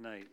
[0.00, 0.24] tonight?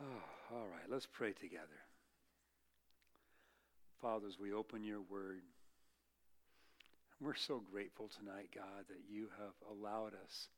[0.00, 1.80] Oh, all right, let's pray together.
[4.02, 5.40] Fathers, we open your word.
[7.18, 10.48] We're so grateful tonight, God, that you have allowed us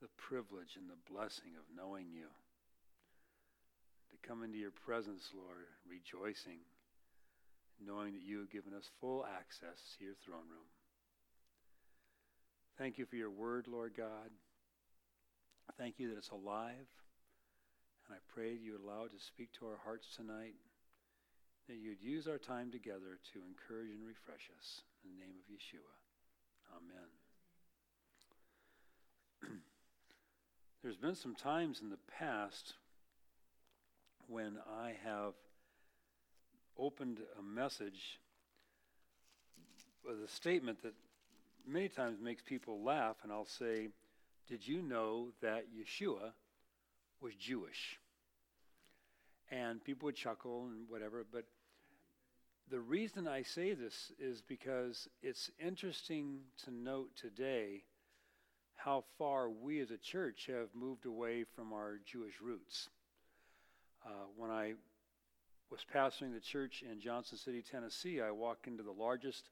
[0.00, 2.30] the privilege and the blessing of knowing you.
[4.12, 6.60] To come into your presence, Lord, rejoicing,
[7.84, 10.70] knowing that you have given us full access to your throne room.
[12.78, 14.30] Thank you for your word, Lord God.
[15.78, 16.88] Thank you that it's alive.
[18.06, 20.54] And I pray you allow it to speak to our hearts tonight,
[21.68, 24.80] that you'd use our time together to encourage and refresh us.
[25.04, 25.92] In the name of Yeshua.
[29.42, 29.58] Amen.
[30.82, 32.74] There's been some times in the past
[34.28, 35.34] when I have
[36.78, 38.18] opened a message
[40.06, 40.94] with a statement that
[41.66, 43.88] many times makes people laugh, and I'll say,
[44.48, 46.32] Did you know that Yeshua
[47.20, 47.98] was Jewish?
[49.50, 51.44] And people would chuckle and whatever, but
[52.70, 57.84] the reason I say this is because it's interesting to note today
[58.76, 62.88] how far we as a church have moved away from our Jewish roots.
[64.04, 64.72] Uh, when I
[65.70, 69.48] was pastoring the church in Johnson City, Tennessee, I walked into the largest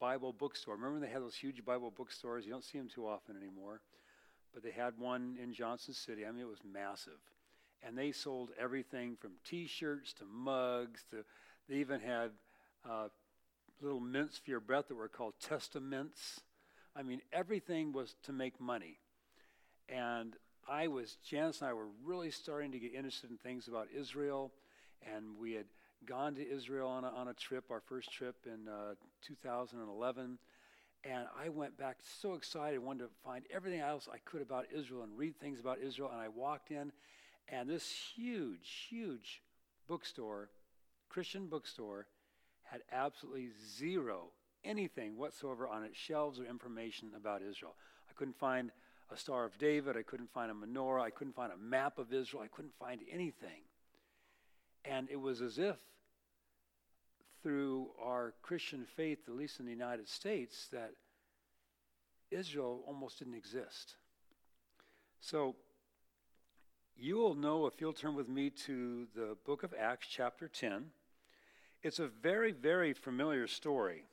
[0.00, 0.74] Bible bookstore.
[0.74, 2.44] Remember they had those huge Bible bookstores?
[2.44, 3.80] You don't see them too often anymore.
[4.52, 6.26] But they had one in Johnson City.
[6.26, 7.20] I mean, it was massive.
[7.82, 11.24] And they sold everything from t shirts to mugs to,
[11.68, 12.30] they even had
[12.88, 13.08] uh,
[13.80, 16.40] little mints for your breath that were called testaments.
[16.96, 18.98] I mean, everything was to make money.
[19.88, 20.34] And
[20.68, 24.52] I was, Janice and I were really starting to get interested in things about Israel.
[25.14, 25.66] And we had
[26.06, 28.94] gone to Israel on a, on a trip, our first trip in uh,
[29.26, 30.38] 2011.
[31.04, 35.02] And I went back so excited, wanted to find everything else I could about Israel
[35.02, 36.10] and read things about Israel.
[36.12, 36.92] And I walked in,
[37.48, 39.42] and this huge, huge
[39.88, 40.50] bookstore,
[41.08, 42.06] Christian bookstore,
[42.64, 44.28] had absolutely zero,
[44.62, 47.74] anything whatsoever on its shelves or information about Israel.
[48.08, 48.70] I couldn't find
[49.10, 49.96] a Star of David.
[49.96, 51.02] I couldn't find a menorah.
[51.02, 52.42] I couldn't find a map of Israel.
[52.42, 53.62] I couldn't find anything.
[54.84, 55.76] And it was as if
[57.42, 60.92] through our Christian faith, at least in the United States, that
[62.30, 63.96] Israel almost didn't exist.
[65.20, 65.56] So
[66.96, 70.86] you will know if you'll turn with me to the book of Acts, chapter 10.
[71.82, 74.04] It's a very, very familiar story.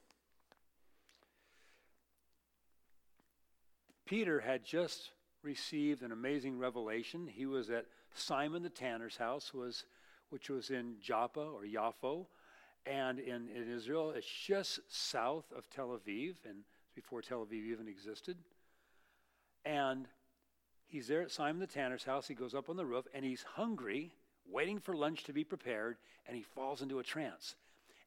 [4.05, 5.09] Peter had just
[5.43, 7.27] received an amazing revelation.
[7.27, 9.83] He was at Simon the tanner's house, was
[10.29, 12.25] which was in Joppa or Yaffo,
[12.85, 14.11] and in, in Israel.
[14.15, 16.59] It's just south of Tel Aviv, and
[16.95, 18.37] before Tel Aviv even existed.
[19.65, 20.07] And
[20.87, 22.27] he's there at Simon the tanner's house.
[22.27, 24.13] He goes up on the roof, and he's hungry,
[24.49, 27.55] waiting for lunch to be prepared, and he falls into a trance.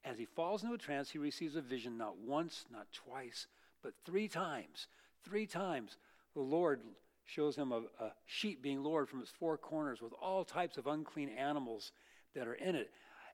[0.04, 3.46] As he falls into a trance, he receives a vision not once, not twice,
[3.82, 4.86] but three times.
[5.24, 5.98] Three times
[6.34, 6.80] the Lord
[7.26, 10.86] shows him a, a sheep being lowered from its four corners with all types of
[10.86, 11.92] unclean animals
[12.34, 12.90] that are in it.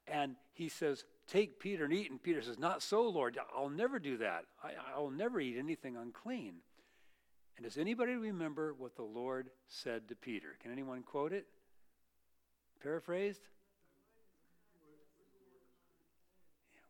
[0.09, 2.11] And he says, Take Peter and eat.
[2.11, 3.39] And Peter says, Not so, Lord.
[3.57, 4.45] I'll never do that.
[4.63, 6.55] I, will never eat anything unclean.
[7.57, 10.57] And does anybody remember what the Lord said to Peter?
[10.63, 11.47] Can anyone quote it?
[12.83, 13.41] Paraphrased?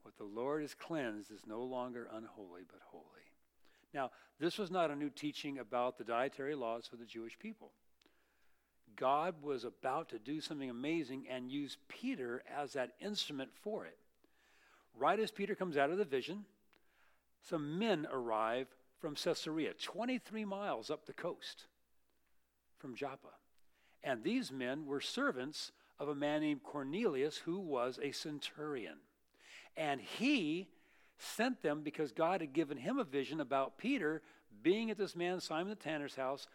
[0.02, 3.04] What the Lord has cleansed is no longer unholy, but holy.
[3.94, 7.72] Now, this was not a new teaching about the dietary laws for the Jewish people.
[8.96, 13.98] God was about to do something amazing and use Peter as that instrument for it.
[14.98, 16.44] Right as Peter comes out of the vision,
[17.48, 18.66] some men arrive
[18.98, 21.64] from Caesarea, 23 miles up the coast
[22.78, 23.28] from Joppa.
[24.02, 28.98] And these men were servants of a man named Cornelius who was a centurion.
[29.76, 30.68] And he
[31.18, 34.22] sent them because God had given him a vision about Peter
[34.62, 36.46] being at this man Simon the tanner's house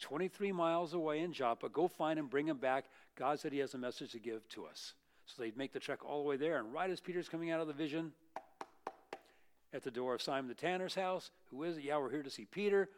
[0.00, 1.68] 23 miles away in Joppa.
[1.68, 2.84] Go find him, bring him back.
[3.16, 4.94] God said he has a message to give to us.
[5.26, 6.58] So they'd make the trek all the way there.
[6.58, 8.12] And right as Peter's coming out of the vision,
[9.72, 11.84] at the door of Simon the tanner's house, who is it?
[11.84, 12.88] Yeah, we're here to see Peter.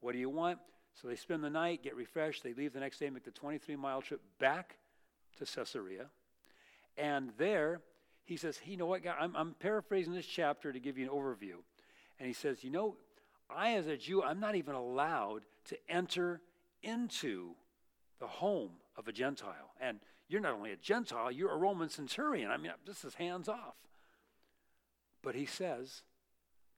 [0.00, 0.58] What do you want?
[1.00, 2.42] So they spend the night, get refreshed.
[2.42, 4.76] They leave the next day, make the 23 mile trip back
[5.38, 6.06] to Caesarea.
[6.96, 7.80] And there,
[8.24, 9.16] he says, You know what, God?
[9.20, 11.56] I'm, I'm paraphrasing this chapter to give you an overview.
[12.18, 12.96] And he says, You know,
[13.48, 16.40] I, as a Jew, I'm not even allowed to enter
[16.82, 17.54] into
[18.18, 19.72] the home of a Gentile.
[19.80, 22.50] And you're not only a Gentile, you're a Roman centurion.
[22.50, 23.76] I mean, this is hands off.
[25.22, 26.02] But he says,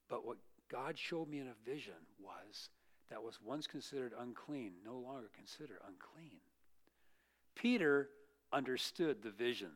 [0.08, 0.38] but what
[0.70, 2.70] God showed me in a vision was
[3.10, 6.40] that was once considered unclean no longer considered unclean.
[7.54, 8.08] Peter
[8.52, 9.70] understood the vision.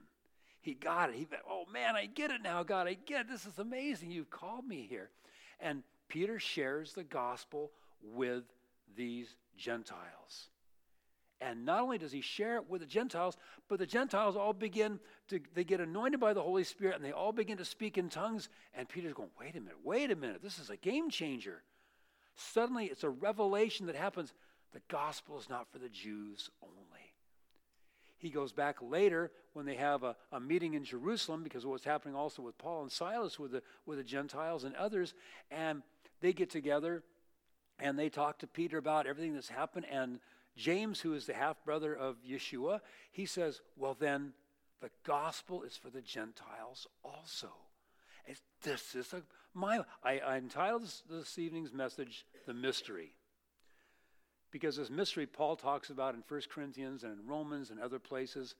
[0.60, 1.16] He got it.
[1.16, 2.86] He thought, oh man, I get it now, God.
[2.86, 3.28] I get it.
[3.28, 4.10] This is amazing.
[4.10, 5.10] You've called me here.
[5.58, 7.70] And Peter shares the gospel
[8.02, 8.44] with
[8.94, 10.50] these Gentiles.
[11.40, 15.00] And not only does he share it with the Gentiles, but the Gentiles all begin
[15.28, 18.10] to, they get anointed by the Holy Spirit and they all begin to speak in
[18.10, 18.50] tongues.
[18.74, 21.62] And Peter's going, wait a minute, wait a minute, this is a game changer.
[22.34, 24.34] Suddenly it's a revelation that happens.
[24.74, 26.82] The gospel is not for the Jews only.
[28.18, 31.84] He goes back later when they have a, a meeting in Jerusalem because of what's
[31.84, 35.14] happening also with Paul and Silas with the, with the Gentiles and others.
[35.50, 35.82] And
[36.22, 37.02] they get together
[37.78, 39.86] and they talk to Peter about everything that's happened.
[39.90, 40.20] And
[40.56, 42.80] James, who is the half brother of Yeshua,
[43.10, 44.32] he says, Well, then
[44.80, 47.50] the gospel is for the Gentiles also.
[48.26, 49.22] And this is a,
[49.54, 53.14] my, I, I entitled this, this evening's message, The Mystery.
[54.50, 58.54] Because this mystery Paul talks about in 1 Corinthians and in Romans and other places,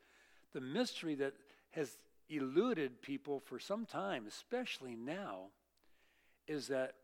[0.55, 1.35] the mystery that
[1.73, 1.99] has
[2.31, 5.49] eluded people for some time, especially now,
[6.49, 6.94] is that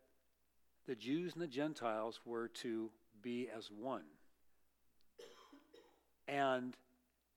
[0.89, 2.89] the Jews and the Gentiles were to
[3.21, 4.05] be as one.
[6.27, 6.75] And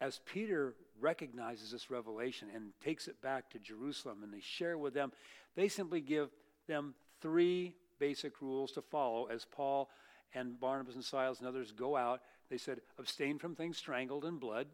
[0.00, 4.94] as Peter recognizes this revelation and takes it back to Jerusalem and they share with
[4.94, 5.12] them,
[5.54, 6.30] they simply give
[6.66, 9.90] them three basic rules to follow as Paul
[10.34, 12.22] and Barnabas and Silas and others go out.
[12.48, 14.68] They said, abstain from things strangled in blood,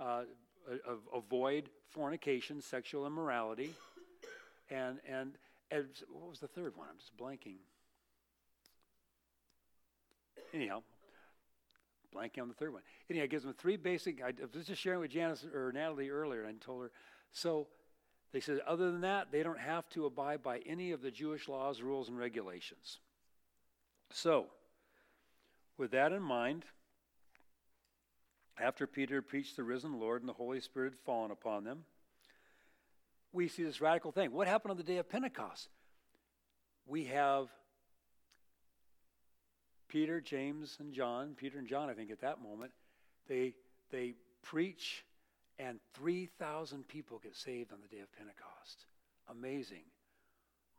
[0.00, 0.22] uh,
[1.14, 3.74] avoid fornication, sexual immorality,
[4.70, 5.32] and, and,
[5.70, 6.88] and what was the third one?
[6.90, 7.56] I'm just blanking.
[10.52, 10.82] Anyhow,
[12.14, 12.82] blanking on the third one.
[13.10, 14.22] Anyhow, gives them three basic.
[14.22, 16.90] I was just sharing with Janice or Natalie earlier, and I told her.
[17.32, 17.68] So
[18.32, 21.48] they said, other than that, they don't have to abide by any of the Jewish
[21.48, 22.98] laws, rules, and regulations.
[24.10, 24.46] So,
[25.78, 26.64] with that in mind,
[28.58, 31.84] after Peter preached the risen Lord and the Holy Spirit had fallen upon them,
[33.32, 34.32] we see this radical thing.
[34.32, 35.68] What happened on the day of Pentecost?
[36.86, 37.48] We have
[39.92, 42.72] Peter, James, and John, Peter and John, I think, at that moment,
[43.28, 43.52] they,
[43.90, 45.04] they preach,
[45.58, 48.86] and 3,000 people get saved on the day of Pentecost.
[49.28, 49.82] Amazing.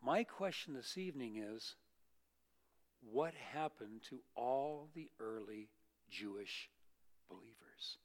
[0.04, 1.76] My question this evening is
[3.12, 5.70] what happened to all the early
[6.10, 6.72] Jewish
[7.30, 8.00] believers?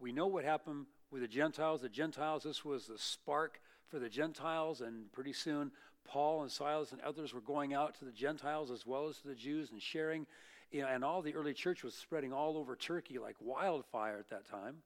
[0.00, 1.82] We know what happened with the Gentiles.
[1.82, 5.70] The Gentiles, this was the spark for the Gentiles, and pretty soon
[6.06, 9.28] Paul and Silas and others were going out to the Gentiles as well as to
[9.28, 10.26] the Jews and sharing.
[10.70, 14.30] You know, and all the early church was spreading all over Turkey like wildfire at
[14.30, 14.76] that time.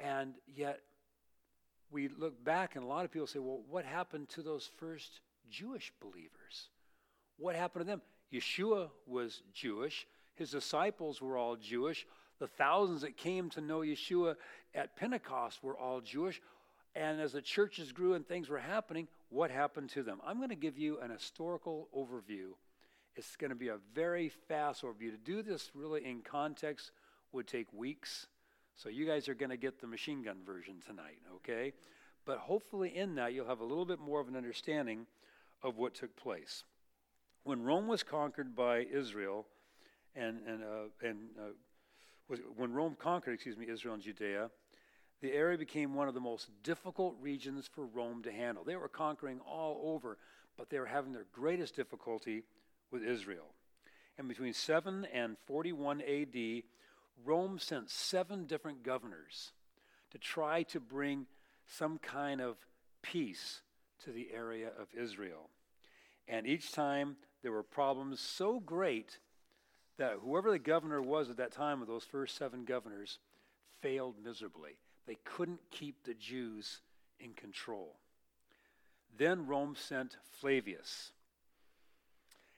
[0.00, 0.80] And yet,
[1.90, 5.20] we look back, and a lot of people say, well, what happened to those first
[5.50, 6.68] Jewish believers?
[7.38, 8.02] What happened to them?
[8.32, 10.06] Yeshua was Jewish.
[10.34, 12.06] His disciples were all Jewish.
[12.38, 14.36] The thousands that came to know Yeshua
[14.74, 16.40] at Pentecost were all Jewish.
[16.94, 20.20] And as the churches grew and things were happening, what happened to them?
[20.26, 22.52] I'm going to give you an historical overview.
[23.16, 25.10] It's going to be a very fast overview.
[25.10, 26.92] To do this really in context
[27.32, 28.26] would take weeks.
[28.74, 31.72] So you guys are going to get the machine gun version tonight, okay?
[32.24, 35.06] But hopefully, in that, you'll have a little bit more of an understanding
[35.62, 36.64] of what took place
[37.48, 39.46] when Rome was conquered by Israel,
[40.14, 41.52] and and uh, and uh,
[42.28, 44.50] was, when Rome conquered, excuse me, Israel and Judea,
[45.20, 48.64] the area became one of the most difficult regions for Rome to handle.
[48.64, 50.16] They were conquering all over,
[50.56, 52.44] but they were having their greatest difficulty
[52.90, 53.46] with Israel.
[54.16, 56.62] And between 7 and 41 AD,
[57.24, 59.52] Rome sent seven different governors
[60.10, 61.26] to try to bring
[61.66, 62.56] some kind of
[63.02, 63.62] peace
[64.04, 65.50] to the area of Israel.
[66.26, 69.18] And each time there were problems so great
[69.98, 73.18] that whoever the governor was at that time of those first seven governors
[73.80, 74.78] failed miserably.
[75.08, 76.80] They couldn't keep the Jews
[77.18, 77.96] in control.
[79.16, 81.12] Then Rome sent Flavius.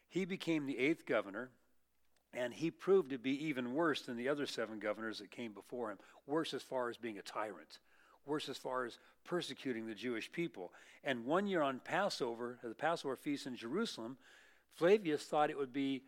[0.09, 1.51] He became the eighth governor,
[2.35, 5.93] and he proved to be even worse than the other seven governors that came before
[5.93, 5.99] him.
[6.27, 7.79] Worse as far as being a tyrant,
[8.27, 10.73] worse as far as persecuting the Jewish people.
[11.05, 14.17] And one year on Passover, the Passover feast in Jerusalem,
[14.75, 16.03] Flavius thought it would be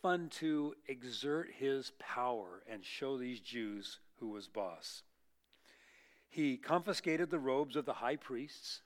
[0.00, 5.02] fun to exert his power and show these Jews who was boss.
[6.34, 8.82] He confiscated the robes of the high priests.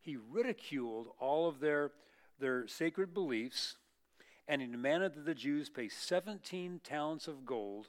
[0.00, 1.92] He ridiculed all of their,
[2.40, 3.76] their sacred beliefs,
[4.48, 7.86] and he demanded that the Jews pay 17 talents of gold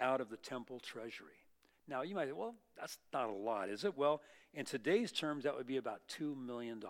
[0.00, 1.44] out of the temple treasury.
[1.86, 3.98] Now, you might say, well, that's not a lot, is it?
[3.98, 4.22] Well,
[4.54, 6.82] in today's terms, that would be about $2 million.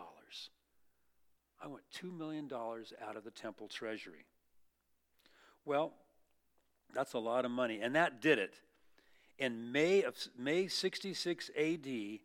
[1.61, 4.27] I want $2 million out of the temple treasury.
[5.65, 5.93] Well,
[6.95, 7.81] that's a lot of money.
[7.83, 8.55] And that did it.
[9.39, 12.19] In May of May 66 AD,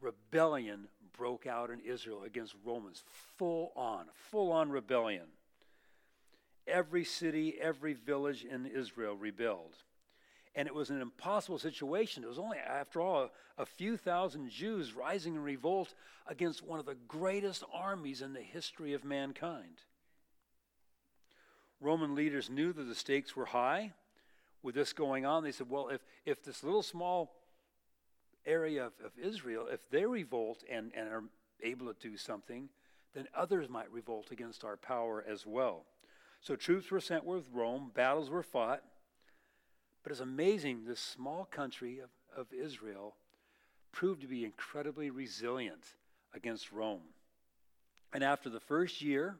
[0.00, 3.02] rebellion broke out in Israel against Romans.
[3.36, 5.26] Full on, full on rebellion.
[6.66, 9.76] Every city, every village in Israel rebelled.
[10.54, 12.24] And it was an impossible situation.
[12.24, 13.24] It was only, after all,
[13.58, 15.94] a, a few thousand Jews rising in revolt
[16.26, 19.82] against one of the greatest armies in the history of mankind.
[21.80, 23.92] Roman leaders knew that the stakes were high
[24.66, 25.44] with this going on.
[25.44, 27.36] They said, well, if, if this little small
[28.44, 31.22] area of, of Israel, if they revolt and, and are
[31.62, 32.68] able to do something,
[33.14, 35.84] then others might revolt against our power as well.
[36.40, 38.82] So troops were sent with Rome, battles were fought.
[40.02, 43.14] But it's amazing, this small country of, of Israel
[43.92, 45.84] proved to be incredibly resilient
[46.34, 47.02] against Rome.
[48.12, 49.36] And after the first year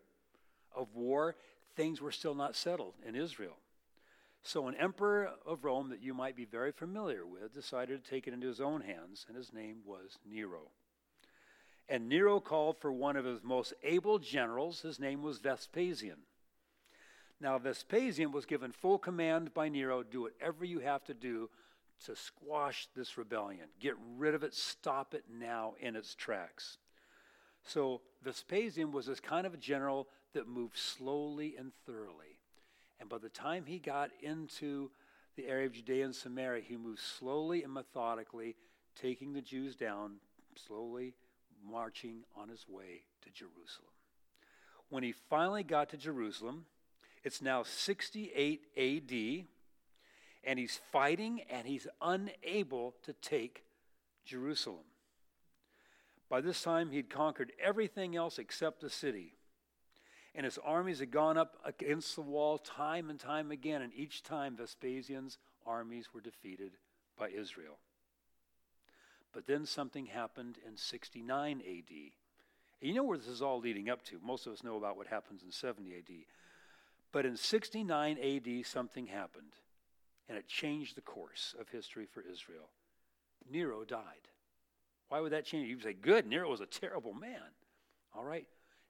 [0.75, 1.35] of war,
[1.75, 3.57] things were still not settled in Israel.
[4.47, 8.29] So, an emperor of Rome that you might be very familiar with decided to take
[8.29, 10.71] it into his own hands, and his name was Nero.
[11.89, 14.83] And Nero called for one of his most able generals.
[14.83, 16.19] His name was Vespasian.
[17.41, 21.51] Now, Vespasian was given full command by Nero do whatever you have to do
[22.05, 23.67] to squash this rebellion.
[23.81, 26.79] Get rid of it, stop it now in its tracks.
[27.65, 32.36] So, Vespasian was this kind of a general that moved slowly and thoroughly.
[33.01, 34.91] And by the time he got into
[35.37, 38.57] the area of Judea and Samaria, he moved slowly and methodically,
[39.01, 40.17] taking the Jews down,
[40.55, 41.15] slowly
[41.65, 43.91] marching on his way to Jerusalem.
[44.89, 46.65] When he finally got to Jerusalem,
[47.25, 49.47] it's now 68 AD,
[50.45, 53.65] and he's fighting and he's unable to take
[54.25, 54.85] Jerusalem.
[56.29, 59.35] By this time, he'd conquered everything else except the city.
[60.37, 64.23] And his armies had gone up against the wall time and time again, and each
[64.23, 66.73] time Vespasian's armies were defeated
[67.19, 67.79] by Israel.
[69.33, 71.97] But then something happened in 69 AD.
[72.81, 74.21] And you know where this is all leading up to.
[74.23, 76.15] Most of us know about what happens in 70 AD.
[77.13, 79.53] But in 69 AD, something happened,
[80.29, 82.69] and it changed the course of history for Israel.
[83.51, 84.29] Nero died.
[85.09, 85.69] Why would that change?
[85.69, 87.41] You say, good, Nero was a terrible man.
[88.15, 88.47] All right.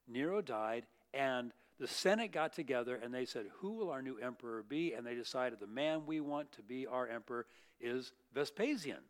[0.09, 4.63] Nero died, and the Senate got together and they said, Who will our new emperor
[4.63, 4.95] be?
[4.95, 7.47] And they decided the man we want to be our emperor
[7.81, 9.01] is Vespasian.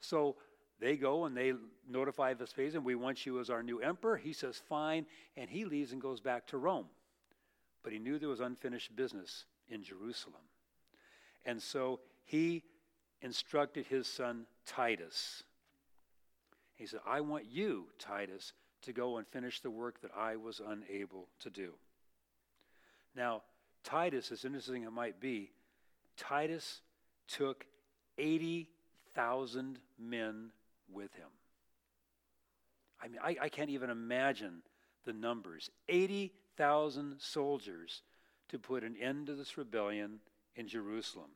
[0.00, 0.36] So
[0.80, 1.54] they go and they
[1.88, 4.16] notify Vespasian, We want you as our new emperor.
[4.16, 5.06] He says, Fine.
[5.36, 6.86] And he leaves and goes back to Rome
[7.88, 10.42] but he knew there was unfinished business in Jerusalem.
[11.46, 12.64] And so he
[13.22, 15.42] instructed his son Titus.
[16.74, 20.60] He said, I want you, Titus, to go and finish the work that I was
[20.64, 21.72] unable to do.
[23.16, 23.42] Now,
[23.84, 25.50] Titus, as interesting as it might be,
[26.16, 26.80] Titus
[27.26, 27.66] took
[28.18, 30.50] 80,000 men
[30.92, 31.28] with him.
[33.00, 34.62] I mean, I, I, can't even imagine
[35.04, 35.70] the numbers.
[35.88, 38.02] 80,000 thousand soldiers
[38.48, 40.18] to put an end to this rebellion
[40.56, 41.30] in Jerusalem.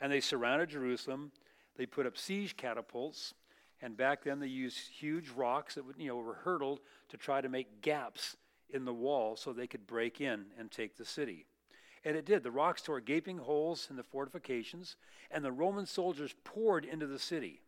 [0.00, 1.32] And they surrounded Jerusalem.
[1.76, 3.34] They put up siege catapults,
[3.82, 7.40] and back then they used huge rocks that would, you know, were hurled to try
[7.40, 8.36] to make gaps
[8.70, 11.44] in the wall so they could break in and take the city.
[12.04, 12.42] And it did.
[12.42, 14.96] The rocks tore gaping holes in the fortifications,
[15.30, 17.60] and the Roman soldiers poured into the city.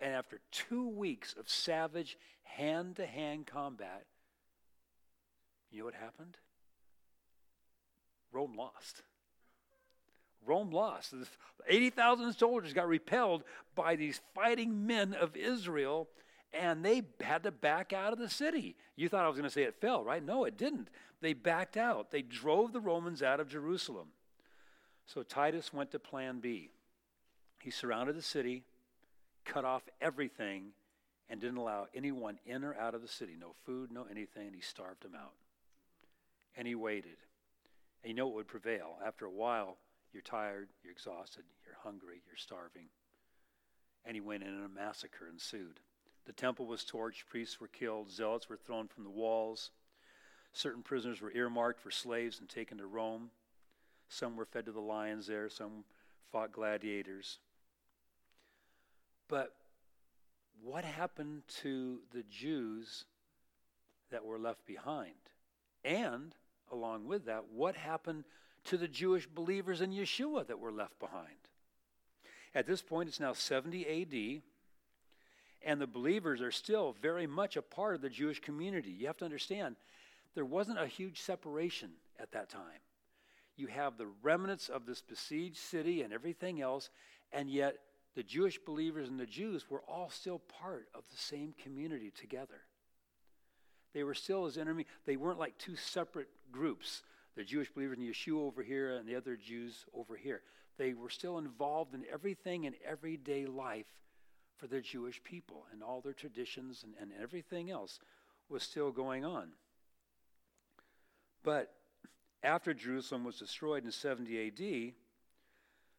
[0.00, 4.04] And after two weeks of savage hand to hand combat,
[5.70, 6.36] you know what happened?
[8.32, 9.02] Rome lost.
[10.46, 11.14] Rome lost.
[11.66, 16.08] 80,000 soldiers got repelled by these fighting men of Israel,
[16.52, 18.76] and they had to back out of the city.
[18.96, 20.24] You thought I was going to say it fell, right?
[20.24, 20.88] No, it didn't.
[21.20, 22.10] They backed out.
[22.10, 24.08] They drove the Romans out of Jerusalem.
[25.06, 26.70] So Titus went to plan B.
[27.60, 28.62] He surrounded the city,
[29.44, 30.72] cut off everything,
[31.28, 33.36] and didn't allow anyone in or out of the city.
[33.38, 35.32] No food, no anything, he starved them out.
[36.56, 37.16] And he waited.
[38.02, 38.96] And you know what would prevail.
[39.04, 39.76] After a while,
[40.12, 42.88] you're tired, you're exhausted, you're hungry, you're starving.
[44.04, 45.80] And he went in and a massacre ensued.
[46.26, 49.70] The temple was torched, priests were killed, zealots were thrown from the walls.
[50.52, 53.30] Certain prisoners were earmarked for slaves and taken to Rome.
[54.08, 55.84] Some were fed to the lions there, some
[56.30, 57.38] fought gladiators.
[59.28, 59.54] But
[60.62, 63.04] what happened to the Jews
[64.10, 65.12] that were left behind?
[65.84, 66.34] And
[66.72, 68.24] along with that, what happened
[68.68, 71.26] to the Jewish believers in Yeshua that were left behind?
[72.54, 74.42] At this point, it's now 70 AD,
[75.62, 78.90] and the believers are still very much a part of the Jewish community.
[78.90, 79.76] You have to understand,
[80.34, 82.80] there wasn't a huge separation at that time.
[83.56, 86.90] you have the remnants of this besieged city and everything else,
[87.32, 87.76] and yet
[88.14, 92.60] the Jewish believers and the Jews were all still part of the same community together.
[93.94, 94.86] They were still as enemy.
[95.06, 97.02] They weren't like two separate groups.
[97.38, 100.42] The Jewish believers in Yeshua over here and the other Jews over here.
[100.76, 103.86] They were still involved in everything in everyday life
[104.56, 108.00] for the Jewish people, and all their traditions and, and everything else
[108.48, 109.50] was still going on.
[111.44, 111.72] But
[112.42, 114.94] after Jerusalem was destroyed in 70 AD,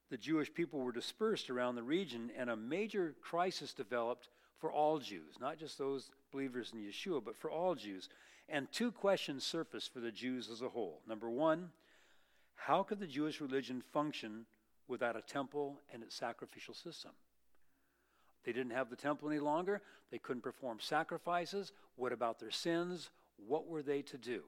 [0.10, 4.28] the Jewish people were dispersed around the region, and a major crisis developed
[4.58, 8.10] for all Jews, not just those believers in Yeshua, but for all Jews.
[8.52, 11.02] And two questions surfaced for the Jews as a whole.
[11.08, 11.70] Number one,
[12.56, 14.46] how could the Jewish religion function
[14.88, 17.12] without a temple and its sacrificial system?
[18.44, 19.82] They didn't have the temple any longer.
[20.12, 21.72] They couldn't perform sacrifices.
[21.96, 23.12] What about their sins?
[23.38, 24.44] What were they to do?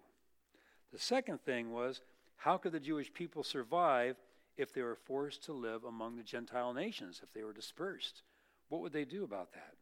[0.91, 2.01] The second thing was
[2.37, 4.17] how could the Jewish people survive
[4.57, 8.23] if they were forced to live among the Gentile nations, if they were dispersed?
[8.69, 9.75] What would they do about that?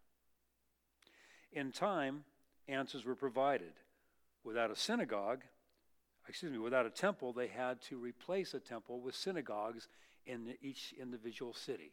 [1.51, 2.25] In time,
[2.67, 3.73] answers were provided.
[4.49, 5.43] Without a synagogue,
[6.27, 9.87] excuse me, without a temple, they had to replace a temple with synagogues
[10.25, 11.91] in each individual city.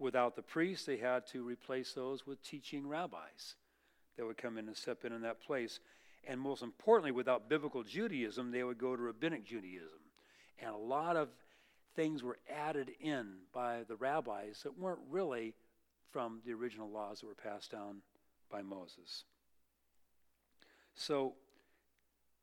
[0.00, 3.54] Without the priests, they had to replace those with teaching rabbis
[4.16, 5.78] that would come in and step in in that place.
[6.26, 10.00] And most importantly, without biblical Judaism, they would go to rabbinic Judaism.
[10.58, 11.28] And a lot of
[11.94, 15.54] things were added in by the rabbis that weren't really
[16.10, 17.98] from the original laws that were passed down
[18.50, 19.22] by Moses.
[20.96, 21.34] So,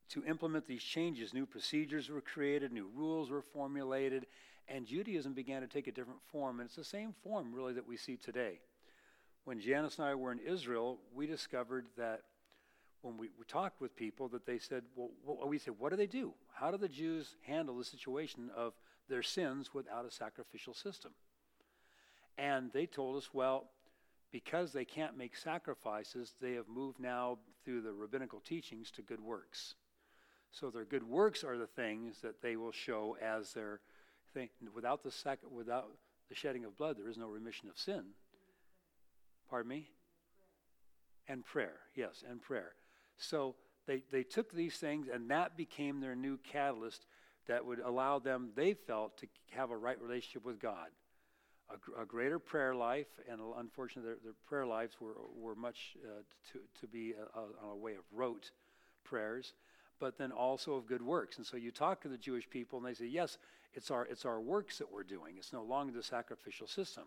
[0.09, 4.27] to implement these changes, new procedures were created, new rules were formulated,
[4.67, 6.59] and Judaism began to take a different form.
[6.59, 8.59] And it's the same form, really, that we see today.
[9.45, 12.21] When Janice and I were in Israel, we discovered that
[13.01, 16.07] when we, we talked with people, that they said, well, we said, what do they
[16.07, 16.33] do?
[16.53, 18.73] How do the Jews handle the situation of
[19.09, 21.11] their sins without a sacrificial system?
[22.37, 23.65] And they told us, well,
[24.33, 29.21] because they can't make sacrifices, they have moved now through the rabbinical teachings to good
[29.21, 29.75] works.
[30.51, 33.79] So their good works are the things that they will show as their
[34.33, 34.49] thing.
[34.73, 35.91] Without the sac- without
[36.29, 38.03] the shedding of blood, there is no remission of sin.
[39.51, 39.89] Pardon me?
[41.27, 42.73] And prayer, yes, and prayer.
[43.17, 47.05] So they, they took these things, and that became their new catalyst
[47.47, 50.87] that would allow them, they felt, to have a right relationship with God
[51.69, 56.21] a, a greater prayer life, and unfortunately, their, their prayer lives were, were much uh,
[56.51, 58.51] to, to be a, a, a, way of rote
[59.03, 59.53] prayers,
[59.99, 61.37] but then also of good works.
[61.37, 63.37] And so you talk to the Jewish people, and they say, yes,
[63.73, 65.35] it's our, it's our works that we're doing.
[65.37, 67.05] It's no longer the sacrificial system.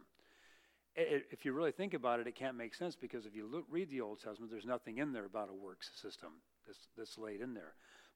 [0.95, 3.64] It, if you really think about it, it can't make sense because if you look,
[3.71, 6.31] read the Old Testament, there's nothing in there about a works system
[6.66, 7.75] that's, that's laid in there.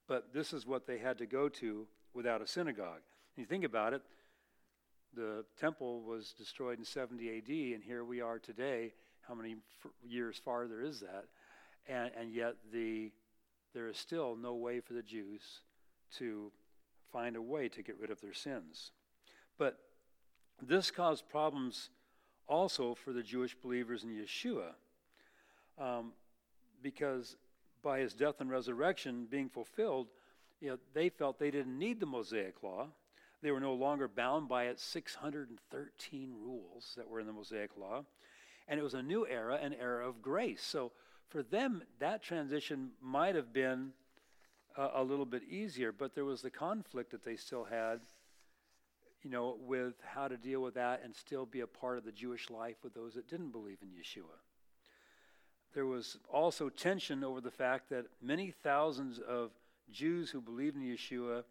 [0.08, 3.02] But this is what they had to go to without a synagogue.
[3.36, 4.02] And you think about it,
[5.14, 8.92] the temple was destroyed in 70 AD, and here we are today.
[9.26, 11.24] How many f- years farther is that?
[11.88, 13.10] And, and yet, the,
[13.74, 15.42] there is still no way for the Jews
[16.18, 16.52] to
[17.12, 18.92] find a way to get rid of their sins.
[19.58, 19.78] But
[20.62, 21.90] this caused problems
[22.46, 24.72] also for the Jewish believers in Yeshua,
[25.78, 26.12] um,
[26.82, 27.36] because
[27.82, 30.08] by his death and resurrection being fulfilled,
[30.60, 32.88] you know, they felt they didn't need the Mosaic law
[33.42, 38.04] they were no longer bound by its 613 rules that were in the Mosaic Law.
[38.68, 40.62] And it was a new era, an era of grace.
[40.62, 40.92] So
[41.28, 43.92] for them, that transition might have been
[44.76, 48.00] a, a little bit easier, but there was the conflict that they still had,
[49.22, 52.12] you know, with how to deal with that and still be a part of the
[52.12, 54.38] Jewish life with those that didn't believe in Yeshua.
[55.72, 59.50] There was also tension over the fact that many thousands of
[59.90, 61.44] Jews who believed in Yeshua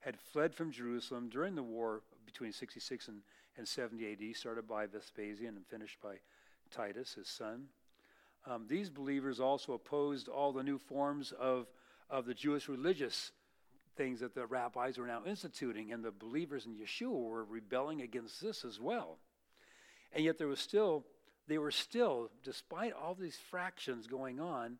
[0.00, 3.20] had fled from Jerusalem during the war between 66 and,
[3.56, 6.16] and 70 AD, started by Vespasian and finished by
[6.70, 7.66] Titus, his son.
[8.46, 11.66] Um, these believers also opposed all the new forms of,
[12.08, 13.32] of the Jewish religious
[13.96, 18.40] things that the rabbis were now instituting, and the believers in Yeshua were rebelling against
[18.40, 19.18] this as well.
[20.12, 21.04] And yet there was still,
[21.48, 24.78] they were still, despite all these fractions going on,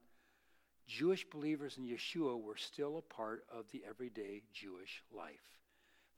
[0.88, 5.61] Jewish believers in Yeshua were still a part of the everyday Jewish life.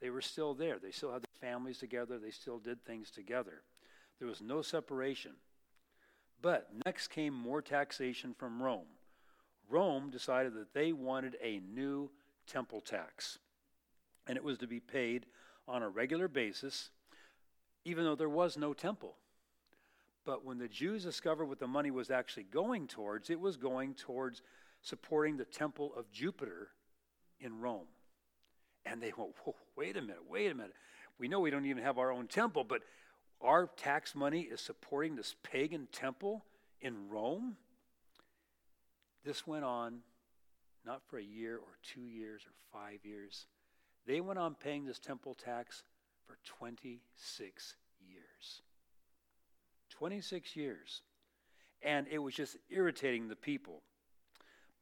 [0.00, 0.78] They were still there.
[0.78, 2.18] They still had their families together.
[2.18, 3.62] They still did things together.
[4.18, 5.32] There was no separation.
[6.40, 8.86] But next came more taxation from Rome.
[9.68, 12.10] Rome decided that they wanted a new
[12.46, 13.38] temple tax,
[14.26, 15.26] and it was to be paid
[15.68, 16.90] on a regular basis,
[17.84, 19.16] even though there was no temple.
[20.24, 23.94] But when the Jews discovered what the money was actually going towards, it was going
[23.94, 24.42] towards
[24.82, 26.68] supporting the temple of Jupiter
[27.40, 27.86] in Rome.
[28.84, 30.74] And they went, Whoa, wait a minute, wait a minute.
[31.18, 32.82] We know we don't even have our own temple, but
[33.40, 36.44] our tax money is supporting this pagan temple
[36.80, 37.56] in Rome?
[39.24, 40.00] This went on
[40.84, 43.46] not for a year or two years or five years.
[44.06, 45.82] They went on paying this temple tax
[46.26, 48.62] for 26 years.
[50.00, 51.02] 26 years.
[51.82, 53.82] And it was just irritating the people.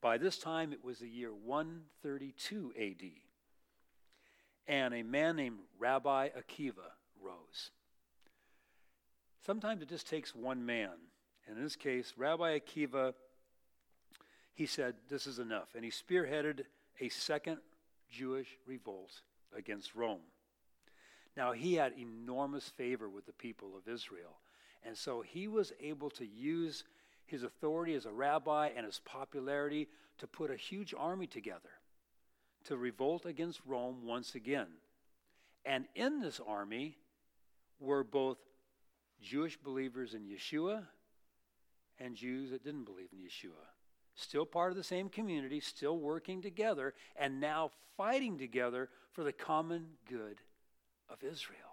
[0.00, 3.10] By this time, it was the year 132 AD.
[4.68, 7.72] And a man named Rabbi Akiva rose.
[9.44, 10.90] Sometimes it just takes one man.
[11.48, 13.14] And in this case, Rabbi Akiva,
[14.54, 15.70] he said, This is enough.
[15.74, 16.60] And he spearheaded
[17.00, 17.58] a second
[18.08, 19.22] Jewish revolt
[19.56, 20.20] against Rome.
[21.36, 24.38] Now, he had enormous favor with the people of Israel.
[24.84, 26.84] And so he was able to use
[27.26, 29.88] his authority as a rabbi and his popularity
[30.18, 31.70] to put a huge army together
[32.64, 34.66] to revolt against Rome once again.
[35.64, 36.96] And in this army
[37.80, 38.38] were both
[39.22, 40.84] Jewish believers in Yeshua
[41.98, 43.64] and Jews that didn't believe in Yeshua.
[44.14, 49.32] Still part of the same community, still working together, and now fighting together for the
[49.32, 50.38] common good
[51.08, 51.67] of Israel.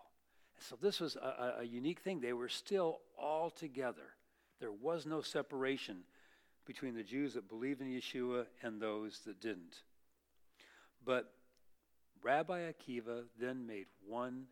[0.60, 2.22] So this was a, a, unique thing.
[2.22, 4.16] They were still all together.
[4.60, 6.04] There was no separation
[6.66, 9.84] between the Jews that believed in Yeshua and those that didn't.
[11.04, 11.32] But
[12.24, 14.46] Rabbi Akiva then made one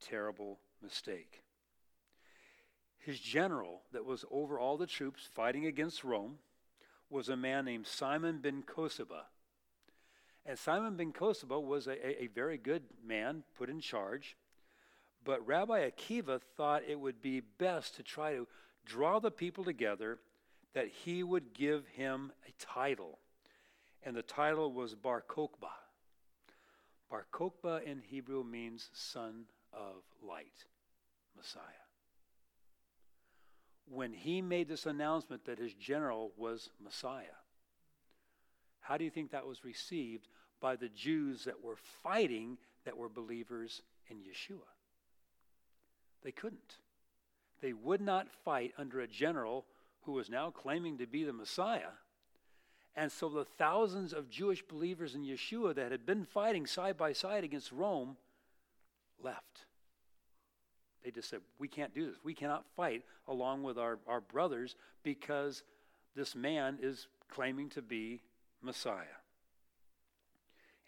[0.00, 1.42] terrible mistake.
[2.98, 6.38] His general that was over all the troops fighting against Rome
[7.08, 9.22] was a man named Simon ben Kosaba.
[10.44, 14.36] And Simon ben Kosaba was a, a, very good man put in charge.
[15.26, 18.46] But Rabbi Akiva thought it would be best to try to
[18.86, 20.20] draw the people together
[20.72, 23.18] that he would give him a title.
[24.04, 25.72] And the title was Bar Kokhba.
[27.10, 30.64] Bar Kokhba in Hebrew means son of light,
[31.36, 31.62] Messiah.
[33.88, 37.24] When he made this announcement that his general was Messiah,
[38.80, 40.28] how do you think that was received
[40.60, 44.75] by the Jews that were fighting that were believers in Yeshua?
[46.26, 46.78] They couldn't.
[47.62, 49.64] They would not fight under a general
[50.02, 51.92] who was now claiming to be the Messiah.
[52.96, 57.12] And so the thousands of Jewish believers in Yeshua that had been fighting side by
[57.12, 58.16] side against Rome
[59.22, 59.66] left.
[61.04, 62.16] They just said, We can't do this.
[62.24, 65.62] We cannot fight along with our, our brothers because
[66.16, 68.20] this man is claiming to be
[68.60, 69.20] Messiah.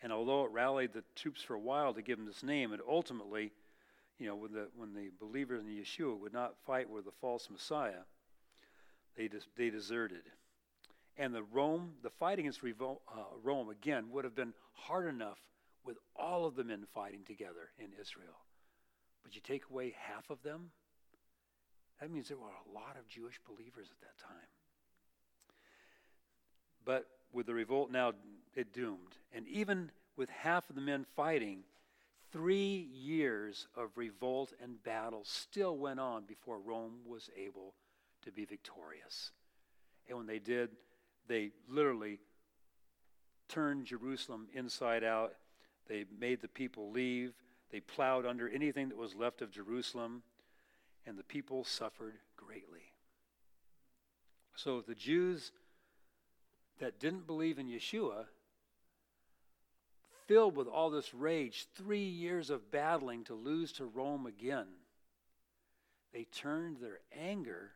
[0.02, 2.80] And although it rallied the troops for a while to give him this name, it
[2.88, 3.52] ultimately
[4.18, 7.48] you know, when the, when the believers in Yeshua would not fight with the false
[7.50, 8.02] Messiah,
[9.16, 10.22] they, des- they deserted.
[11.16, 12.94] And the Rome, the fight against uh,
[13.42, 15.38] Rome, again, would have been hard enough
[15.84, 18.38] with all of the men fighting together in Israel.
[19.22, 20.70] But you take away half of them,
[22.00, 24.48] that means there were a lot of Jewish believers at that time.
[26.84, 28.12] But with the revolt now,
[28.54, 29.16] it doomed.
[29.32, 31.64] And even with half of the men fighting,
[32.30, 37.74] Three years of revolt and battle still went on before Rome was able
[38.22, 39.32] to be victorious.
[40.08, 40.70] And when they did,
[41.26, 42.18] they literally
[43.48, 45.34] turned Jerusalem inside out.
[45.88, 47.32] They made the people leave.
[47.70, 50.22] They plowed under anything that was left of Jerusalem,
[51.06, 52.92] and the people suffered greatly.
[54.54, 55.52] So the Jews
[56.78, 58.26] that didn't believe in Yeshua
[60.28, 64.66] filled with all this rage, three years of battling to lose to Rome again,
[66.12, 67.70] they turned their anger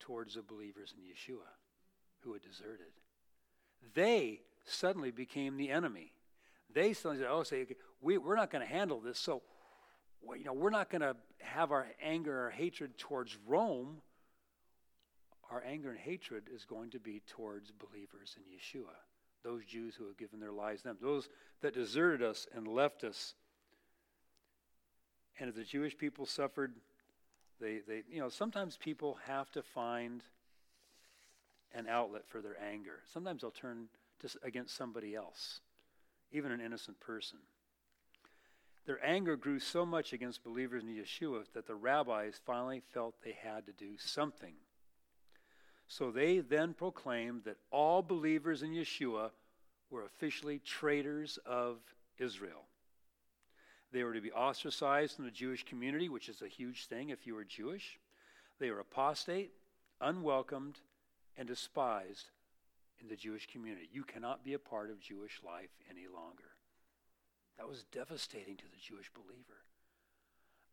[0.00, 1.46] towards the believers in Yeshua
[2.20, 2.92] who had deserted.
[3.94, 6.12] They suddenly became the enemy.
[6.72, 9.18] They suddenly said, "Oh, say okay, we, we're not going to handle this.
[9.18, 9.42] So,
[10.22, 13.98] well, you know, we're not going to have our anger or hatred towards Rome.
[15.50, 18.96] Our anger and hatred is going to be towards believers in Yeshua."
[19.46, 21.28] Those Jews who have given their lives to them, those
[21.62, 23.34] that deserted us and left us.
[25.38, 26.74] And if the Jewish people suffered,
[27.60, 30.22] they, they you know, sometimes people have to find
[31.72, 33.02] an outlet for their anger.
[33.12, 33.86] Sometimes they'll turn
[34.20, 35.60] to, against somebody else,
[36.32, 37.38] even an innocent person.
[38.84, 43.36] Their anger grew so much against believers in Yeshua that the rabbis finally felt they
[43.40, 44.54] had to do something
[45.88, 49.30] so they then proclaimed that all believers in Yeshua
[49.90, 51.78] were officially traitors of
[52.18, 52.64] Israel.
[53.92, 57.26] They were to be ostracized from the Jewish community, which is a huge thing if
[57.26, 57.98] you were Jewish.
[58.58, 59.52] They were apostate,
[60.00, 60.80] unwelcomed,
[61.36, 62.26] and despised
[63.00, 63.88] in the Jewish community.
[63.92, 66.56] You cannot be a part of Jewish life any longer.
[67.58, 69.62] That was devastating to the Jewish believer.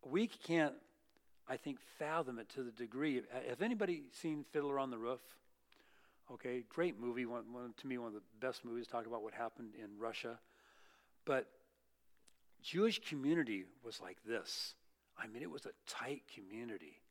[0.04, 0.74] We can't,
[1.48, 3.20] I think, fathom it to the degree.
[3.48, 5.20] Have anybody seen Fiddler on the Roof?
[6.32, 7.26] Okay, great movie.
[7.26, 8.86] One, one, to me, one of the best movies.
[8.86, 10.38] Talk about what happened in Russia.
[11.26, 11.46] But
[12.62, 14.74] Jewish community was like this.
[15.18, 17.02] I mean, it was a tight community.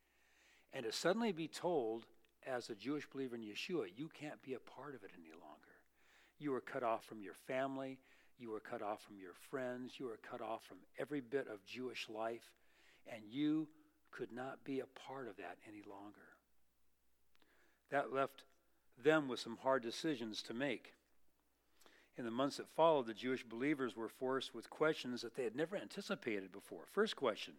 [0.74, 2.08] And to suddenly be told,
[2.48, 5.78] as a Jewish believer in Yeshua, you can't be a part of it any longer.
[6.39, 8.00] You were cut off from your family.
[8.39, 9.93] You were cut off from your friends.
[10.00, 12.52] You were cut off from every bit of Jewish life.
[13.08, 13.67] And you
[14.15, 16.38] could not be a part of that any longer.
[17.89, 18.43] That left
[19.02, 20.93] them with some hard decisions to make.
[22.15, 25.56] In the months that followed, the Jewish believers were forced with questions that they had
[25.56, 26.84] never anticipated before.
[26.91, 27.54] First question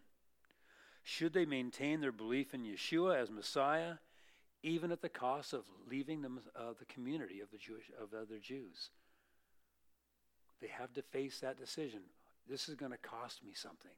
[1.02, 3.94] Should they maintain their belief in Yeshua as Messiah,
[4.62, 8.38] even at the cost of leaving them, uh, the community of, the Jewish, of other
[8.38, 8.90] Jews?
[10.60, 12.00] They have to face that decision.
[12.48, 13.90] This is going to cost me something.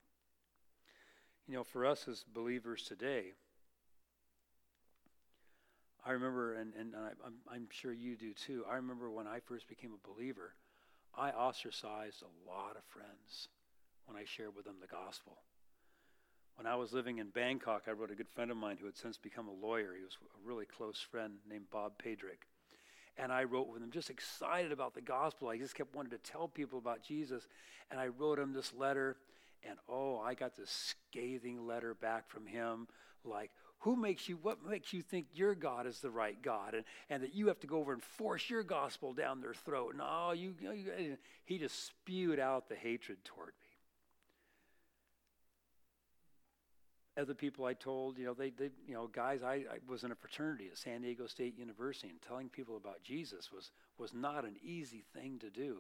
[1.49, 3.33] You know, for us as believers today,
[6.05, 9.39] I remember, and, and I, I'm, I'm sure you do too, I remember when I
[9.41, 10.55] first became a believer,
[11.15, 13.49] I ostracized a lot of friends
[14.07, 15.39] when I shared with them the gospel.
[16.57, 18.97] When I was living in Bangkok, I wrote a good friend of mine who had
[18.97, 19.95] since become a lawyer.
[19.97, 22.49] He was a really close friend named Bob Pedrick.
[23.19, 25.49] And I wrote with him, just excited about the gospel.
[25.49, 27.47] I just kept wanting to tell people about Jesus.
[27.91, 29.17] And I wrote him this letter.
[29.63, 32.89] And oh, I got this scathing letter back from him
[33.25, 36.85] like, who makes you, what makes you think your God is the right God and,
[37.11, 39.95] and that you have to go over and force your gospel down their throat?
[39.97, 43.69] No, oh, you, you he just spewed out the hatred toward me.
[47.19, 50.13] Other people I told, you know, they, they you know, guys, I, I was in
[50.13, 54.45] a fraternity at San Diego State University, and telling people about Jesus was was not
[54.45, 55.79] an easy thing to do,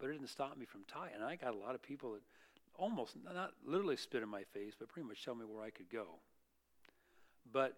[0.00, 1.14] but it didn't stop me from tying.
[1.14, 2.22] And I got a lot of people that
[2.78, 5.90] almost not literally spit in my face, but pretty much tell me where I could
[5.90, 6.06] go.
[7.52, 7.74] But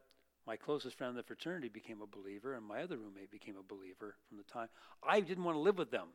[0.46, 3.62] my closest friend in the fraternity became a believer, and my other roommate became a
[3.62, 4.68] believer from the time
[5.06, 6.08] I didn't want to live with them.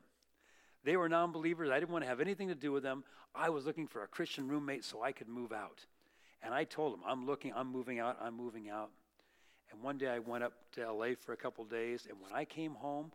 [0.84, 1.70] They were non believers.
[1.70, 3.04] I didn't want to have anything to do with them.
[3.34, 5.84] I was looking for a Christian roommate so I could move out.
[6.42, 8.90] And I told them, I'm looking, I'm moving out, I'm moving out.
[9.70, 12.44] And one day I went up to LA for a couple days, and when I
[12.44, 13.10] came home,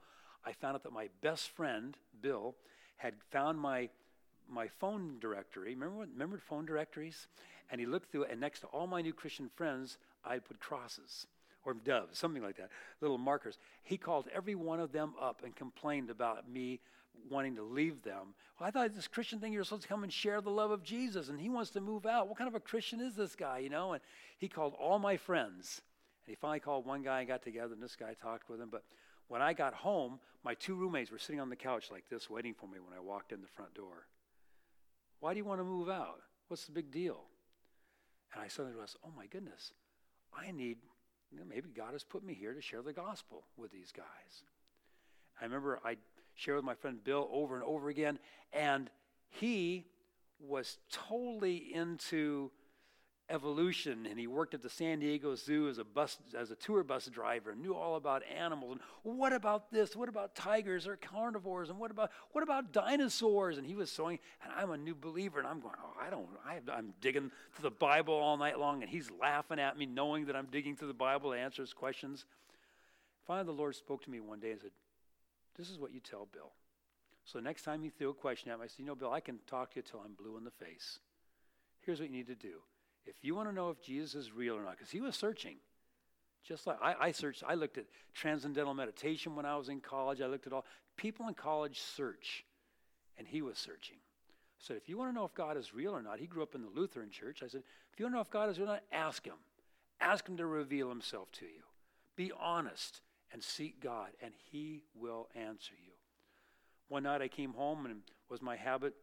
[0.46, 2.56] I found out that my best friend, Bill,
[2.98, 3.90] had found my
[4.52, 5.74] my phone directory.
[5.74, 7.28] Remember, what, remember phone directories?
[7.70, 10.60] And he looked through it, and next to all my new Christian friends, I put
[10.60, 11.26] crosses
[11.66, 12.70] or doves, something like that,
[13.02, 13.58] little markers.
[13.84, 16.80] He called every one of them up and complained about me
[17.30, 18.34] wanting to leave them.
[18.60, 20.84] Well, I thought this Christian thing, you're supposed to come and share the love of
[20.84, 22.28] Jesus, and he wants to move out.
[22.28, 23.94] What kind of a Christian is this guy, you know?
[23.94, 24.02] And
[24.38, 25.82] he called all my friends.
[26.26, 28.70] And he finally called one guy and got together, and this guy talked with him.
[28.72, 28.84] But
[29.28, 32.54] when I got home, my two roommates were sitting on the couch like this, waiting
[32.54, 34.08] for me when I walked in the front door.
[35.22, 36.20] Why do you want to move out?
[36.50, 37.22] What's the big deal?
[38.34, 39.72] And I suddenly realized, oh my goodness,
[40.38, 40.78] I need,
[41.32, 44.44] you know, maybe God has put me here to share the gospel with these guys.
[45.40, 45.98] I remember I
[46.36, 48.20] shared with my friend Bill over and over again,
[48.52, 48.90] and
[49.30, 49.86] he
[50.40, 52.52] was totally into
[53.32, 56.84] evolution and he worked at the San Diego Zoo as a bus as a tour
[56.84, 59.96] bus driver and knew all about animals and what about this?
[59.96, 61.70] What about tigers or carnivores?
[61.70, 63.58] And what about what about dinosaurs?
[63.58, 66.28] And he was showing and I'm a new believer and I'm going oh I don't
[66.46, 70.26] I, am digging through the Bible all night long and he's laughing at me knowing
[70.26, 72.26] that I'm digging through the Bible to answer his questions.
[73.26, 74.72] Finally the Lord spoke to me one day and said
[75.58, 76.52] this is what you tell Bill.
[77.24, 79.12] So the next time he threw a question at me I said you know Bill
[79.12, 81.00] I can talk to you till I'm blue in the face.
[81.82, 82.60] Here's what you need to do
[83.06, 85.58] if you want to know if Jesus is real or not, because he was searching.
[86.44, 90.22] Just like I, I, searched, I looked at transcendental meditation when I was in college.
[90.22, 90.66] I looked at all
[90.98, 92.44] people in college search,
[93.18, 93.98] and he was searching.
[94.58, 96.56] So if you want to know if God is real or not, he grew up
[96.56, 97.42] in the Lutheran church.
[97.44, 99.36] I said, if you want to know if God is real or not, ask him.
[100.00, 101.62] Ask him to reveal himself to you.
[102.16, 105.94] Be honest and seek God, and he will answer you.
[106.90, 108.94] One night I came home, and was my habit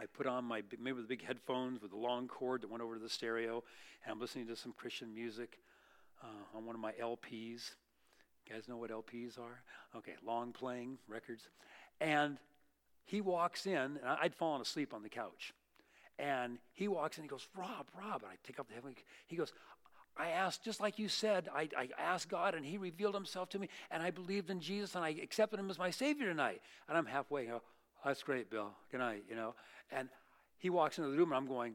[0.00, 2.94] I put on my maybe the big headphones with the long cord that went over
[2.94, 3.64] to the stereo,
[4.04, 5.58] and I'm listening to some Christian music
[6.22, 7.72] uh, on one of my LPs.
[8.46, 9.62] You guys know what LPs are?
[9.96, 11.48] Okay, long playing records.
[12.00, 12.38] And
[13.04, 15.52] he walks in, and I'd fallen asleep on the couch.
[16.18, 18.22] And he walks in, he goes, Rob, Rob.
[18.22, 18.96] And I take up the heavenly.
[19.26, 19.52] He goes,
[20.16, 23.58] I asked, just like you said, I, I, asked God and He revealed Himself to
[23.58, 26.60] me, and I believed in Jesus and I accepted Him as my Savior tonight.
[26.88, 27.62] And I'm halfway, you know,
[28.04, 28.70] that's great, Bill.
[28.90, 29.54] Good night, you know.
[29.90, 30.08] And
[30.58, 31.74] he walks into the room, and I'm going,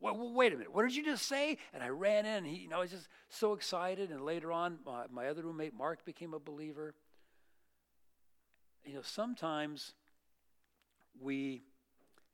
[0.00, 1.58] well, wait a minute, what did you just say?
[1.74, 4.10] And I ran in, and he, you know, I was just so excited.
[4.10, 6.94] And later on, my, my other roommate, Mark, became a believer.
[8.84, 9.94] You know, sometimes
[11.20, 11.62] we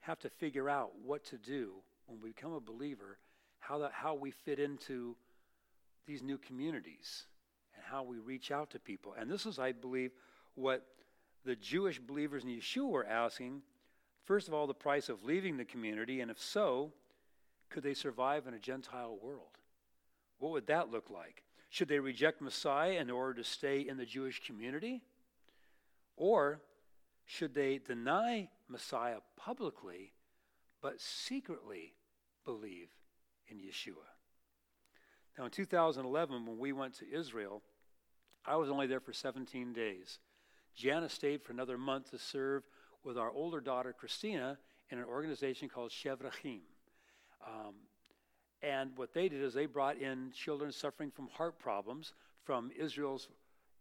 [0.00, 1.72] have to figure out what to do
[2.07, 3.18] when we become a believer,
[3.61, 5.16] how, that, how we fit into
[6.07, 7.24] these new communities
[7.74, 9.14] and how we reach out to people.
[9.18, 10.11] And this is, I believe,
[10.54, 10.85] what
[11.44, 13.62] the Jewish believers in Yeshua were asking.
[14.24, 16.92] First of all, the price of leaving the community, and if so,
[17.70, 19.59] could they survive in a Gentile world?
[20.38, 21.42] What would that look like?
[21.70, 25.02] Should they reject Messiah in order to stay in the Jewish community?
[26.16, 26.61] Or
[27.26, 30.12] should they deny Messiah publicly,
[30.80, 31.94] but secretly
[32.44, 32.88] believe
[33.48, 34.07] in Yeshua?
[35.37, 37.62] Now, in 2011, when we went to Israel,
[38.46, 40.20] I was only there for 17 days.
[40.75, 42.65] Janice stayed for another month to serve
[43.05, 44.59] with our older daughter, Christina,
[44.91, 46.61] in an organization called Shevet Achim.
[47.47, 47.75] Um,
[48.63, 53.29] and what they did is they brought in children suffering from heart problems from Israel's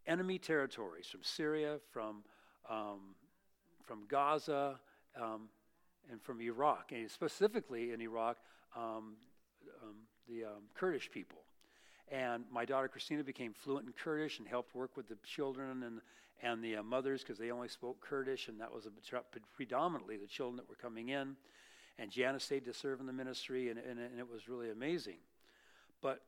[0.06, 2.24] enemy territories, from Syria, from,
[2.70, 3.16] um,
[3.86, 4.80] from Gaza,
[5.20, 5.50] um,
[6.12, 8.38] and from Iraq, and specifically in Iraq,
[8.76, 9.16] um,
[9.82, 9.96] um,
[10.28, 11.44] the um, Kurdish people.
[12.12, 16.02] And my daughter Christina became fluent in Kurdish and helped work with the children and,
[16.42, 18.88] and the uh, mothers because they only spoke Kurdish, and that was
[19.56, 21.36] predominantly the children that were coming in.
[21.98, 25.18] And Janice stayed to serve in the ministry, and, and, and it was really amazing.
[26.02, 26.22] But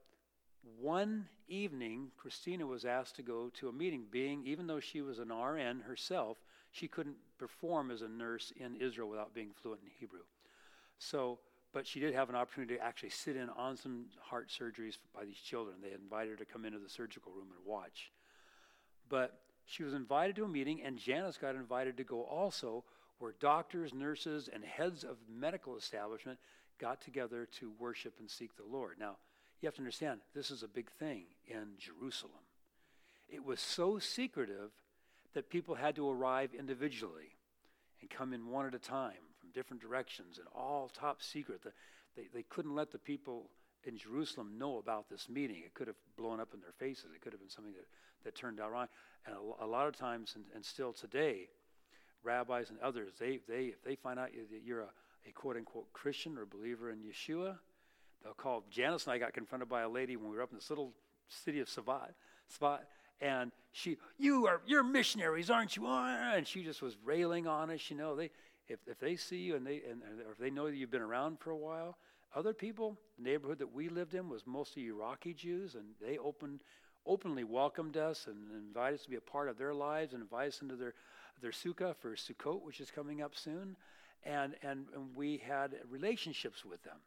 [0.80, 5.20] one evening, Christina was asked to go to a meeting, being, even though she was
[5.20, 6.38] an RN herself,
[6.72, 10.24] she couldn't perform as a nurse in Israel without being fluent in Hebrew.
[10.98, 11.40] So,
[11.76, 15.26] but she did have an opportunity to actually sit in on some heart surgeries by
[15.26, 15.76] these children.
[15.84, 18.14] They invited her to come into the surgical room and watch.
[19.10, 22.86] But she was invited to a meeting, and Janice got invited to go also,
[23.20, 26.40] where doctors, nurses, and heads of medical establishment
[26.80, 28.96] got together to worship and seek the Lord.
[28.98, 29.18] Now,
[29.60, 32.46] you have to understand, this is a big thing in Jerusalem.
[33.28, 34.72] It was so secretive
[35.34, 37.36] that people had to arrive individually
[38.00, 39.25] and come in one at a time
[39.56, 41.64] different directions and all top secret.
[41.64, 41.72] The,
[42.16, 43.50] they, they couldn't let the people
[43.84, 45.64] in Jerusalem know about this meeting.
[45.66, 47.06] It could have blown up in their faces.
[47.16, 47.88] It could have been something that,
[48.24, 48.88] that turned out wrong.
[49.26, 51.48] And a, a lot of times, and, and still today,
[52.24, 54.90] rabbis and others, they, they, if they find out that you're a,
[55.28, 57.58] a quote unquote Christian or believer in Yeshua,
[58.24, 58.64] they'll call.
[58.70, 60.92] Janice and I got confronted by a lady when we were up in this little
[61.28, 62.12] city of Savat,
[62.48, 62.84] spot,
[63.22, 65.88] and she, you are, you're missionaries, aren't you?
[65.88, 67.90] And she just was railing on us.
[67.90, 68.30] You know, they,
[68.68, 71.02] if, if they see you and they, and, or if they know that you've been
[71.02, 71.98] around for a while,
[72.36, 76.62] other people, the neighborhood that we lived in was mostly Iraqi Jews, and they opened,
[77.06, 80.50] openly welcomed us and invited us to be a part of their lives and invited
[80.50, 80.94] us into their
[81.42, 83.76] their sukkah for Sukkot, which is coming up soon,
[84.24, 86.98] and, and, and we had relationships with them.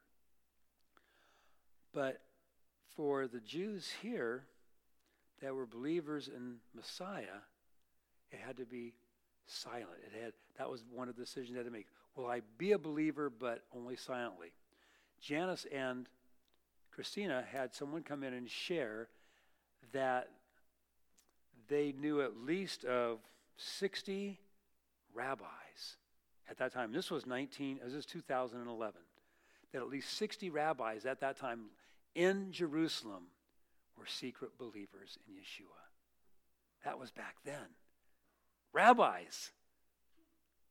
[1.93, 2.21] But
[2.95, 4.45] for the Jews here
[5.41, 7.41] that were believers in Messiah,
[8.31, 8.93] it had to be
[9.49, 9.99] silent.
[10.05, 11.87] It had that was one of the decisions they had to make.
[12.15, 14.51] Will I be a believer but only silently?
[15.21, 16.07] Janice and
[16.91, 19.07] Christina had someone come in and share
[19.93, 20.29] that
[21.67, 23.19] they knew at least of
[23.57, 24.39] 60
[25.13, 25.97] rabbis
[26.49, 26.91] at that time.
[26.91, 28.99] This was 19, this is 2011.
[29.71, 31.65] That at least 60 rabbis at that time
[32.15, 33.27] in Jerusalem
[33.97, 35.79] were secret believers in Yeshua.
[36.83, 37.67] That was back then.
[38.73, 39.51] Rabbis,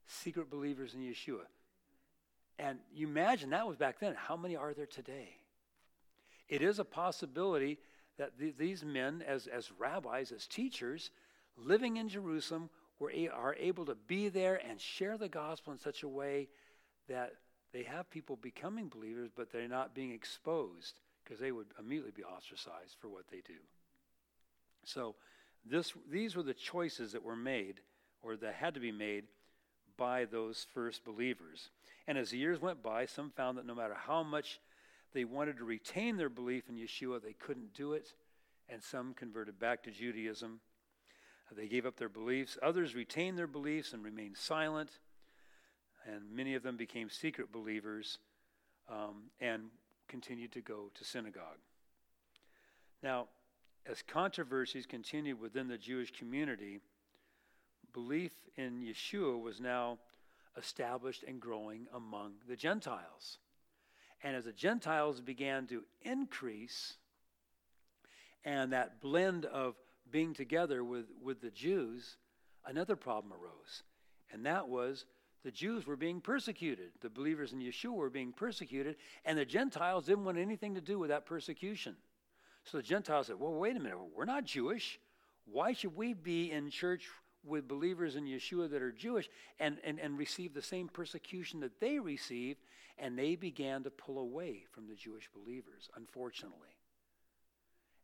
[0.07, 1.45] secret believers in Yeshua.
[2.57, 4.15] And you imagine that was back then.
[4.15, 5.35] How many are there today?
[6.49, 7.79] It is a possibility
[8.17, 11.11] that th- these men, as, as rabbis, as teachers,
[11.55, 15.79] living in Jerusalem, were a, are able to be there and share the gospel in
[15.79, 16.49] such a way
[17.07, 17.35] that
[17.71, 22.23] they have people becoming believers, but they're not being exposed because they would immediately be
[22.23, 23.59] ostracized for what they do.
[24.83, 25.15] So,
[25.65, 27.81] this, these were the choices that were made,
[28.21, 29.25] or that had to be made,
[29.97, 31.69] by those first believers.
[32.07, 34.59] And as the years went by, some found that no matter how much
[35.13, 38.13] they wanted to retain their belief in Yeshua, they couldn't do it.
[38.69, 40.59] And some converted back to Judaism.
[41.55, 42.57] They gave up their beliefs.
[42.61, 44.91] Others retained their beliefs and remained silent.
[46.05, 48.19] And many of them became secret believers
[48.89, 49.63] um, and
[50.07, 51.57] continued to go to synagogue.
[53.01, 53.27] Now,
[53.85, 56.79] as controversies continued within the Jewish community,
[57.93, 59.97] belief in Yeshua was now
[60.57, 63.39] established and growing among the Gentiles.
[64.23, 66.97] And as the Gentiles began to increase,
[68.43, 69.75] and that blend of
[70.11, 72.17] being together with, with the Jews,
[72.65, 73.83] another problem arose.
[74.31, 75.05] And that was
[75.43, 76.91] the Jews were being persecuted.
[77.01, 80.99] The believers in Yeshua were being persecuted, and the Gentiles didn't want anything to do
[80.99, 81.95] with that persecution.
[82.65, 84.99] So the Gentiles said, Well, wait a minute, we're not Jewish.
[85.45, 87.07] Why should we be in church
[87.43, 89.29] with believers in Yeshua that are Jewish
[89.59, 92.59] and, and, and receive the same persecution that they received,
[92.97, 96.75] and they began to pull away from the Jewish believers, unfortunately.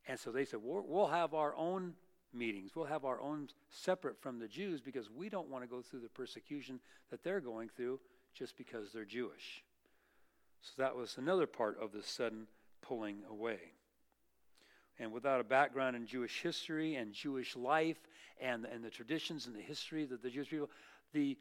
[0.08, 1.93] And so they said, we'll, we'll have our own
[2.34, 2.72] meetings.
[2.76, 6.01] We'll have our own separate from the Jews because we don't want to go through
[6.01, 6.80] the persecution
[7.10, 7.99] that they're going through
[8.34, 9.64] just because they're Jewish.
[10.62, 12.47] So that was another part of the sudden
[12.82, 13.60] pulling away.
[15.00, 17.98] And without a background in Jewish history and Jewish life
[18.39, 20.70] and, and the traditions and the history of the Jewish people,
[21.14, 21.38] the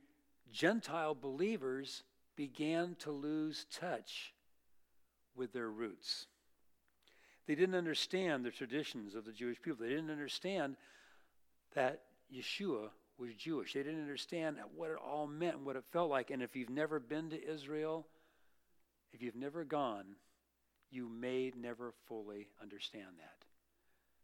[0.53, 2.03] Gentile believers
[2.37, 4.35] began to lose touch
[5.37, 6.27] with their roots.
[7.47, 9.85] They didn't understand the traditions of the Jewish people.
[9.85, 10.77] They didn't understand
[11.75, 12.03] that
[12.35, 12.89] Yeshua
[13.19, 13.75] was Jewish.
[13.75, 16.31] They didn't understand what it all meant and what it felt like.
[16.31, 18.07] And if you've never been to Israel,
[19.13, 20.05] if you've never gone,
[20.95, 23.45] you may never fully understand that.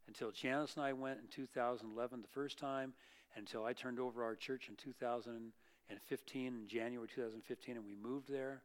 [0.06, 2.94] Until Janice and I went in 2011 the first time,
[3.36, 8.62] until I turned over our church in 2015, in January 2015, and we moved there,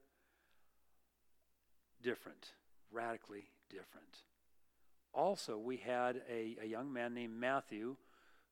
[2.02, 2.52] different,
[2.92, 4.24] radically different.
[5.14, 7.96] Also, we had a, a young man named Matthew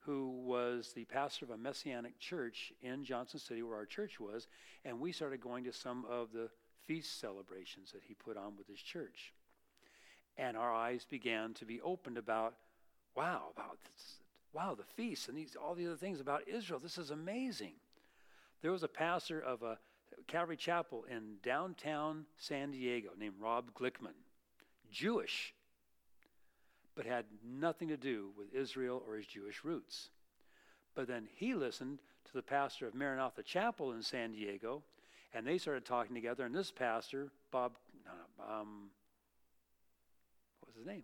[0.05, 4.47] who was the pastor of a messianic church in Johnson City, where our church was,
[4.83, 6.49] and we started going to some of the
[6.85, 9.33] feast celebrations that he put on with his church.
[10.37, 12.55] And our eyes began to be opened about,
[13.15, 14.15] wow, about this,
[14.51, 16.79] wow, the feasts and these all the other things about Israel.
[16.79, 17.73] This is amazing.
[18.61, 19.77] There was a pastor of a
[20.27, 24.15] Calvary Chapel in downtown San Diego named Rob Glickman,
[24.91, 25.53] Jewish,
[26.95, 30.09] but had nothing to do with Israel or his Jewish roots.
[30.95, 34.83] But then he listened to the pastor of Maranatha Chapel in San Diego,
[35.33, 36.45] and they started talking together.
[36.45, 37.73] And this pastor, Bob,
[38.39, 39.02] um, what was
[40.83, 41.03] name?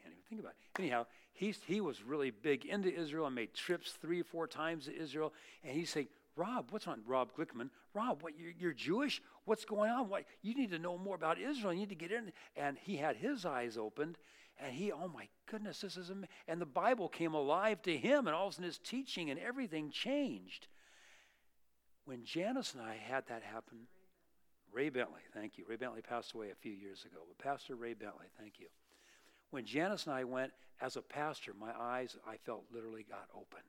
[0.00, 0.80] Can't even think about it.
[0.80, 4.86] Anyhow, he's, he was really big into Israel and made trips three or four times
[4.86, 5.32] to Israel.
[5.62, 7.70] And he's saying, Rob, what's on Rob Glickman?
[7.94, 9.22] Rob, what you're, you're, Jewish?
[9.44, 10.08] What's going on?
[10.08, 11.72] What you need to know more about Israel.
[11.72, 12.32] You need to get in.
[12.56, 14.18] And he had his eyes opened,
[14.58, 16.28] and he, oh my goodness, this is amazing.
[16.48, 19.38] And the Bible came alive to him, and all of a sudden his teaching and
[19.38, 20.66] everything changed.
[22.04, 23.86] When Janice and I had that happen,
[24.74, 25.64] Ray Bentley, thank you.
[25.68, 28.66] Ray Bentley passed away a few years ago, but Pastor Ray Bentley, thank you.
[29.50, 30.50] When Janice and I went
[30.80, 33.62] as a pastor, my eyes, I felt literally got opened.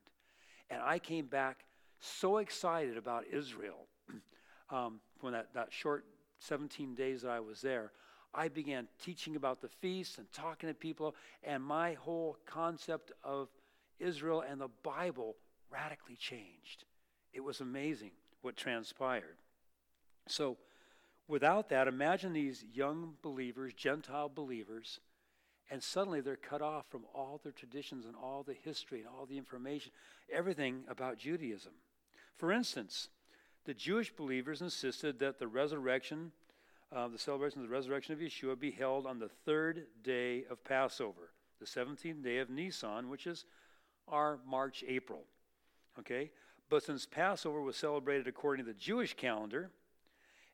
[0.71, 1.65] And I came back
[1.99, 3.85] so excited about Israel
[4.71, 6.05] um, when that, that short
[6.39, 7.91] 17 days that I was there.
[8.33, 13.49] I began teaching about the feasts and talking to people, and my whole concept of
[13.99, 15.35] Israel and the Bible
[15.69, 16.83] radically changed.
[17.31, 19.37] It was amazing what transpired.
[20.27, 20.57] So,
[21.27, 24.99] without that, imagine these young believers, Gentile believers,
[25.69, 29.25] and suddenly they're cut off from all their traditions and all the history and all
[29.25, 29.91] the information,
[30.31, 31.73] everything about Judaism.
[32.37, 33.09] For instance,
[33.65, 36.31] the Jewish believers insisted that the resurrection,
[36.95, 40.63] uh, the celebration of the resurrection of Yeshua, be held on the third day of
[40.63, 43.45] Passover, the 17th day of Nisan, which is
[44.07, 45.23] our March, April.
[45.99, 46.31] Okay?
[46.69, 49.71] But since Passover was celebrated according to the Jewish calendar,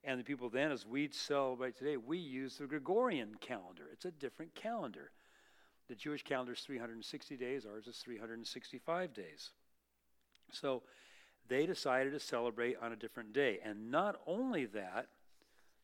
[0.03, 3.83] and the people then, as we celebrate today, we use the Gregorian calendar.
[3.91, 5.11] It's a different calendar.
[5.89, 9.51] The Jewish calendar is 360 days, ours is 365 days.
[10.51, 10.83] So
[11.47, 13.59] they decided to celebrate on a different day.
[13.63, 15.07] And not only that,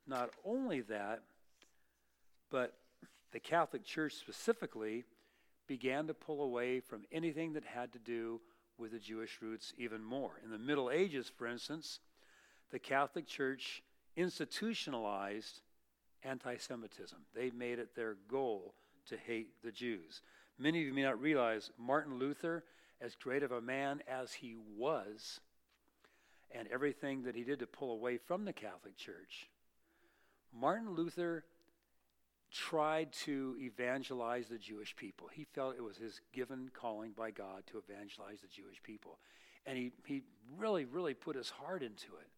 [0.08, 1.22] not only that,
[2.50, 2.74] but
[3.32, 5.04] the Catholic Church specifically
[5.68, 8.40] began to pull away from anything that had to do
[8.78, 10.40] with the Jewish roots even more.
[10.44, 12.00] In the Middle Ages, for instance,
[12.72, 13.84] the Catholic Church
[14.18, 15.62] institutionalized
[16.24, 17.20] anti Semitism.
[17.34, 18.74] They made it their goal
[19.08, 20.22] to hate the Jews.
[20.60, 22.66] Many of you may not realize Martin Luther,
[23.00, 25.40] as great of a man as he was,
[26.52, 29.50] and everything that he did to pull away from the Catholic Church,
[30.52, 31.46] Martin Luther
[32.52, 35.28] tried to evangelize the Jewish people.
[35.32, 39.20] He felt it was his given calling by God to evangelize the Jewish people.
[39.66, 40.24] And he, he
[40.58, 42.30] really, really put his heart into it.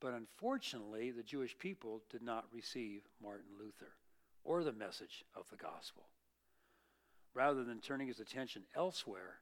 [0.00, 3.92] But unfortunately, the Jewish people did not receive Martin Luther
[4.44, 6.04] or the message of the gospel.
[7.34, 9.40] Rather than turning his attention elsewhere,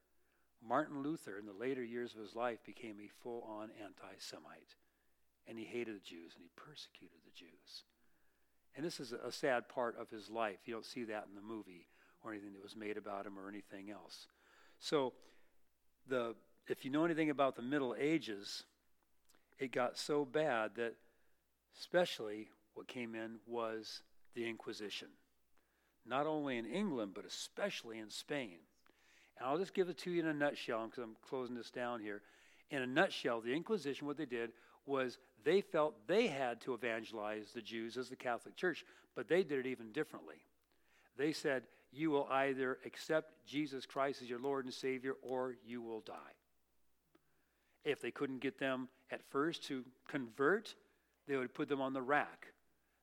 [0.67, 4.75] Martin Luther, in the later years of his life, became a full on anti Semite.
[5.47, 7.85] And he hated the Jews and he persecuted the Jews.
[8.77, 10.59] And this is a sad part of his life.
[10.67, 11.87] You don't see that in the movie
[12.23, 14.27] or anything that was made about him or anything else.
[14.81, 15.15] So,
[16.07, 16.35] the,
[16.69, 18.65] if you know anything about the Middle Ages,
[19.59, 20.95] it got so bad that,
[21.79, 24.03] especially, what came in was
[24.35, 25.09] the Inquisition.
[26.07, 28.59] Not only in England, but especially in Spain.
[29.39, 32.01] And I'll just give it to you in a nutshell because I'm closing this down
[32.01, 32.23] here.
[32.71, 34.53] In a nutshell, the Inquisition, what they did
[34.87, 38.85] was they felt they had to evangelize the Jews as the Catholic Church,
[39.15, 40.37] but they did it even differently.
[41.17, 45.83] They said, You will either accept Jesus Christ as your Lord and Savior or you
[45.83, 46.15] will die.
[47.85, 50.75] If they couldn't get them at first to convert,
[51.27, 52.49] they would put them on the rack.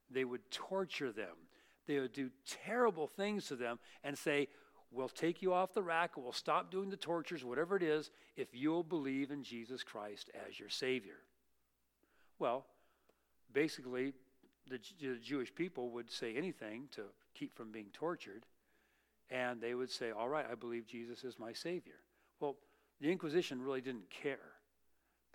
[0.09, 1.35] They would torture them.
[1.87, 2.29] They would do
[2.65, 4.47] terrible things to them and say,
[4.91, 8.47] We'll take you off the rack, we'll stop doing the tortures, whatever it is, if
[8.53, 11.17] you'll believe in Jesus Christ as your Savior.
[12.39, 12.65] Well,
[13.51, 14.13] basically,
[14.69, 17.01] the, the Jewish people would say anything to
[17.33, 18.45] keep from being tortured,
[19.29, 21.99] and they would say, All right, I believe Jesus is my Savior.
[22.39, 22.55] Well,
[23.01, 24.54] the Inquisition really didn't care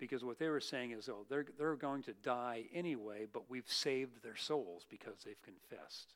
[0.01, 3.69] because what they were saying is, oh, they're, they're going to die anyway, but we've
[3.69, 6.15] saved their souls because they've confessed.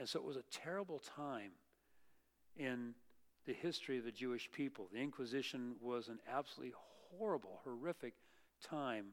[0.00, 1.52] And so it was a terrible time
[2.56, 2.92] in
[3.46, 4.88] the history of the Jewish people.
[4.92, 6.74] The Inquisition was an absolutely
[7.16, 8.14] horrible, horrific
[8.68, 9.06] time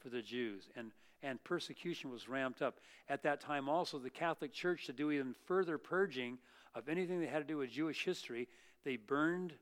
[0.00, 0.90] for the Jews, and,
[1.22, 2.78] and persecution was ramped up.
[3.08, 6.38] At that time, also, the Catholic Church, to do even further purging
[6.74, 8.48] of anything that had to do with Jewish history,
[8.84, 9.52] they burned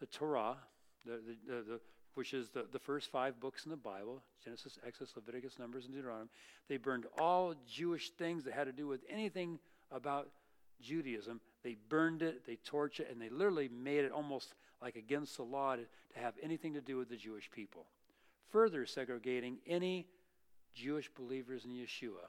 [0.00, 0.56] the Torah,
[1.06, 1.80] the, the, the,
[2.14, 5.94] which is the, the first five books in the Bible Genesis, Exodus, Leviticus, Numbers, and
[5.94, 6.28] Deuteronomy.
[6.68, 9.58] They burned all Jewish things that had to do with anything
[9.90, 10.28] about
[10.80, 11.40] Judaism.
[11.62, 15.44] They burned it, they torched it, and they literally made it almost like against the
[15.44, 17.86] law to, to have anything to do with the Jewish people.
[18.50, 20.06] Further segregating any
[20.74, 22.28] Jewish believers in Yeshua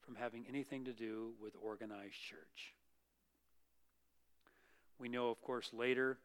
[0.00, 2.74] from having anything to do with organized church.
[4.98, 6.18] We know, of course, later,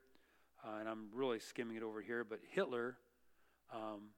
[0.63, 2.97] uh, and I'm really skimming it over here, but Hitler,
[3.73, 4.09] um,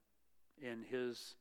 [0.61, 1.35] in his,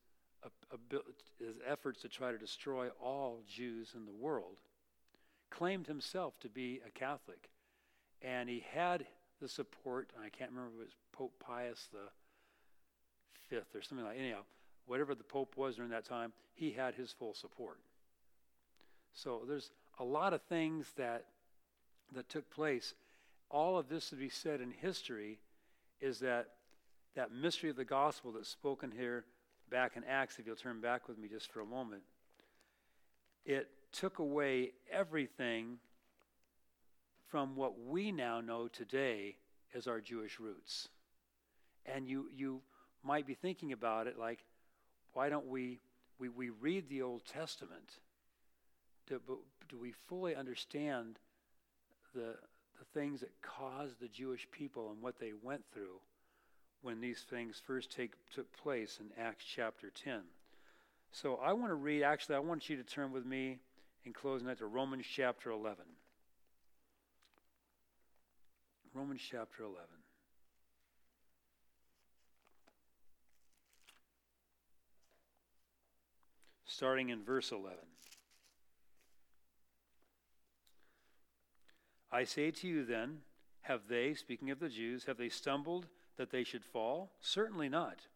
[1.38, 4.56] his efforts to try to destroy all Jews in the world,
[5.50, 7.50] claimed himself to be a Catholic.
[8.22, 9.06] And he had
[9.40, 12.08] the support, I can't remember it was Pope Pius the
[13.48, 14.22] Fifth or something like that.
[14.22, 14.42] anyhow,
[14.86, 17.80] whatever the Pope was during that time, he had his full support.
[19.12, 21.26] So there's a lot of things that
[22.14, 22.94] that took place.
[23.52, 25.38] All of this to be said in history
[26.00, 26.48] is that
[27.14, 29.24] that mystery of the gospel that's spoken here
[29.70, 32.02] back in Acts, if you'll turn back with me just for a moment,
[33.44, 35.78] it took away everything
[37.28, 39.36] from what we now know today
[39.74, 40.88] as our Jewish roots.
[41.84, 42.60] And you, you
[43.02, 44.44] might be thinking about it like,
[45.12, 45.80] why don't we,
[46.18, 47.98] we, we read the Old Testament?
[49.06, 49.20] Do,
[49.68, 51.18] do we fully understand
[52.14, 52.36] the,
[52.82, 56.00] the things that caused the Jewish people and what they went through
[56.82, 60.20] when these things first take, took place in Acts chapter 10?
[61.12, 63.58] So I want to read, actually, I want you to turn with me
[64.04, 65.84] in closing that to Romans chapter 11.
[68.94, 69.78] Romans chapter 11.
[76.64, 77.78] Starting in verse 11.
[82.12, 83.18] I say to you then,
[83.62, 85.86] have they, speaking of the Jews, have they stumbled
[86.16, 87.12] that they should fall?
[87.20, 88.06] Certainly not.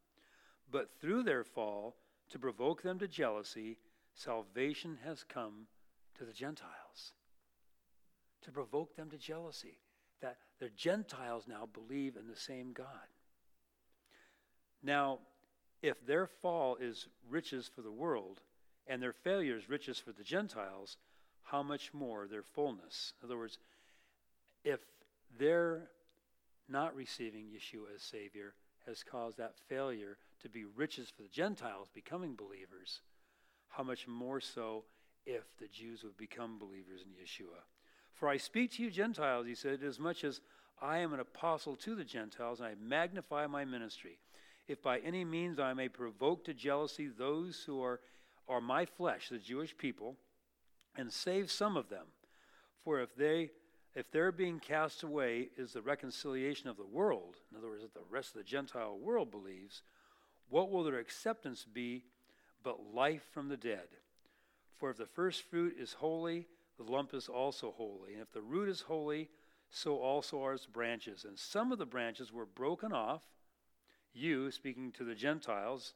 [0.71, 1.97] But through their fall,
[2.31, 3.79] to provoke them to jealousy,
[4.15, 5.69] salvation has come
[6.19, 7.13] to the Gentiles
[8.47, 9.79] to provoke them to jealousy.
[10.23, 12.87] That the Gentiles now believe in the same God.
[14.83, 15.19] Now,
[15.83, 18.41] if their fall is riches for the world
[18.87, 20.97] and their failure is riches for the Gentiles,
[21.43, 23.13] how much more their fullness?
[23.21, 23.59] In other words,
[24.67, 24.81] if
[25.39, 25.89] their
[26.69, 28.55] not receiving Yeshua as Savior
[28.85, 33.01] has caused that failure to be riches for the Gentiles becoming believers,
[33.69, 34.85] how much more so
[35.25, 37.63] if the Jews would become believers in Yeshua.
[38.13, 40.41] For I speak to you Gentiles, he said, as much as
[40.83, 44.19] I am an apostle to the Gentiles, and I magnify my ministry.
[44.67, 48.01] If by any means I may provoke to jealousy those who are,
[48.49, 50.17] are my flesh, the Jewish people,
[50.97, 52.07] and save some of them.
[52.83, 53.51] For if they
[53.97, 57.95] if their being cast away is the reconciliation of the world, in other words, that
[57.95, 59.83] the rest of the Gentile world believes,
[60.51, 62.05] what will their acceptance be
[62.63, 63.89] but life from the dead?
[64.77, 68.13] For if the first fruit is holy, the lump is also holy.
[68.13, 69.31] And if the root is holy,
[69.71, 71.25] so also are its branches.
[71.25, 73.23] And some of the branches were broken off,
[74.13, 75.95] you, speaking to the Gentiles,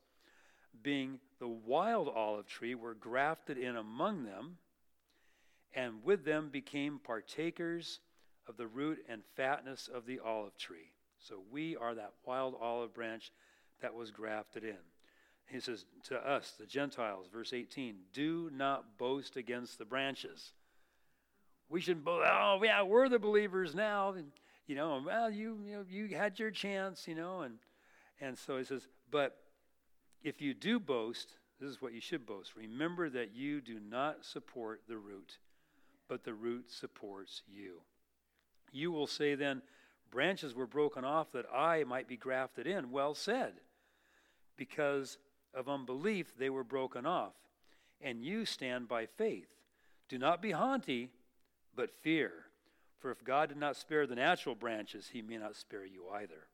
[0.82, 4.56] being the wild olive tree, were grafted in among them,
[5.74, 8.00] and with them became partakers
[8.48, 10.92] of the root and fatness of the olive tree.
[11.18, 13.32] So we are that wild olive branch
[13.82, 14.76] that was grafted in.
[15.46, 20.52] He says to us, the Gentiles, verse 18, do not boast against the branches.
[21.68, 24.12] we should boast, oh, yeah, we're the believers now.
[24.12, 24.30] And,
[24.66, 27.40] you know, well, you, you, know, you had your chance, you know.
[27.42, 27.58] And,
[28.20, 29.38] and so he says, but
[30.22, 32.54] if you do boast, this is what you should boast.
[32.56, 35.38] Remember that you do not support the root,
[36.10, 37.82] but the root supports you.
[38.72, 39.62] You will say then,
[40.10, 42.90] branches were broken off that I might be grafted in.
[42.90, 43.52] Well said.
[44.56, 45.18] Because
[45.54, 47.34] of unbelief, they were broken off.
[48.02, 49.46] And you stand by faith.
[50.08, 51.10] Do not be haughty,
[51.76, 52.32] but fear.
[52.98, 56.48] For if God did not spare the natural branches, he may not spare you either.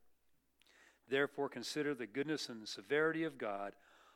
[1.09, 3.73] Therefore, consider the goodness and severity of God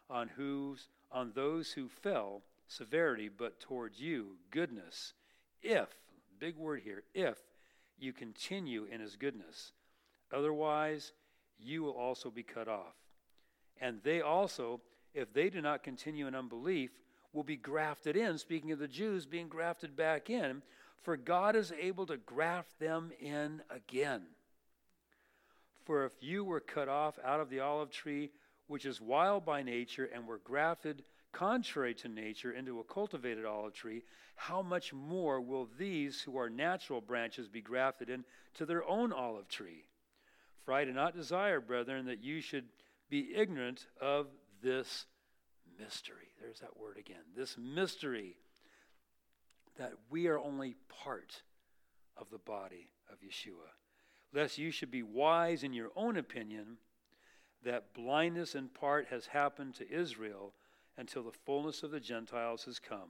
[0.07, 5.13] on, whose, on those who fell, severity, but towards you, goodness,
[5.61, 5.87] if,
[6.39, 7.37] big word here, if
[7.99, 9.73] you continue in his goodness.
[10.33, 11.13] Otherwise,
[11.59, 12.95] you will also be cut off.
[13.79, 14.81] And they also,
[15.13, 16.91] if they do not continue in unbelief,
[17.33, 20.61] will be grafted in, speaking of the Jews being grafted back in,
[21.01, 24.23] for God is able to graft them in again.
[25.85, 28.31] For if you were cut off out of the olive tree,
[28.67, 33.73] which is wild by nature, and were grafted contrary to nature into a cultivated olive
[33.73, 34.03] tree,
[34.35, 39.47] how much more will these who are natural branches be grafted into their own olive
[39.47, 39.85] tree?
[40.65, 42.65] For I do not desire, brethren, that you should
[43.09, 44.27] be ignorant of
[44.61, 45.05] this
[45.79, 46.29] mystery.
[46.39, 47.23] There's that word again.
[47.35, 48.37] This mystery
[49.77, 51.41] that we are only part
[52.17, 53.71] of the body of Yeshua.
[54.33, 56.77] Lest you should be wise in your own opinion,
[57.63, 60.53] that blindness in part has happened to Israel
[60.97, 63.09] until the fullness of the Gentiles has come.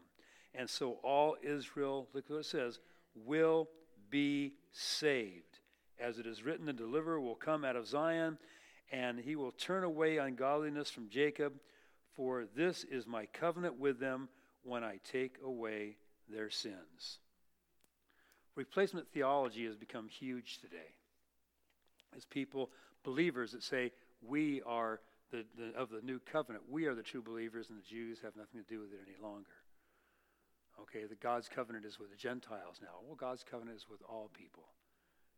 [0.53, 2.79] And so all Israel, look what it says,
[3.15, 3.69] will
[4.09, 5.59] be saved.
[5.99, 8.37] As it is written, the deliverer will come out of Zion,
[8.91, 11.53] and he will turn away ungodliness from Jacob.
[12.15, 14.29] For this is my covenant with them
[14.63, 15.97] when I take away
[16.29, 17.19] their sins.
[18.55, 20.95] Replacement theology has become huge today.
[22.15, 22.69] As people,
[23.03, 24.99] believers that say, we are
[25.31, 28.35] the, the, of the new covenant, we are the true believers, and the Jews have
[28.35, 29.51] nothing to do with it any longer.
[30.81, 32.99] Okay, the God's covenant is with the Gentiles now.
[33.05, 34.63] Well, God's covenant is with all people,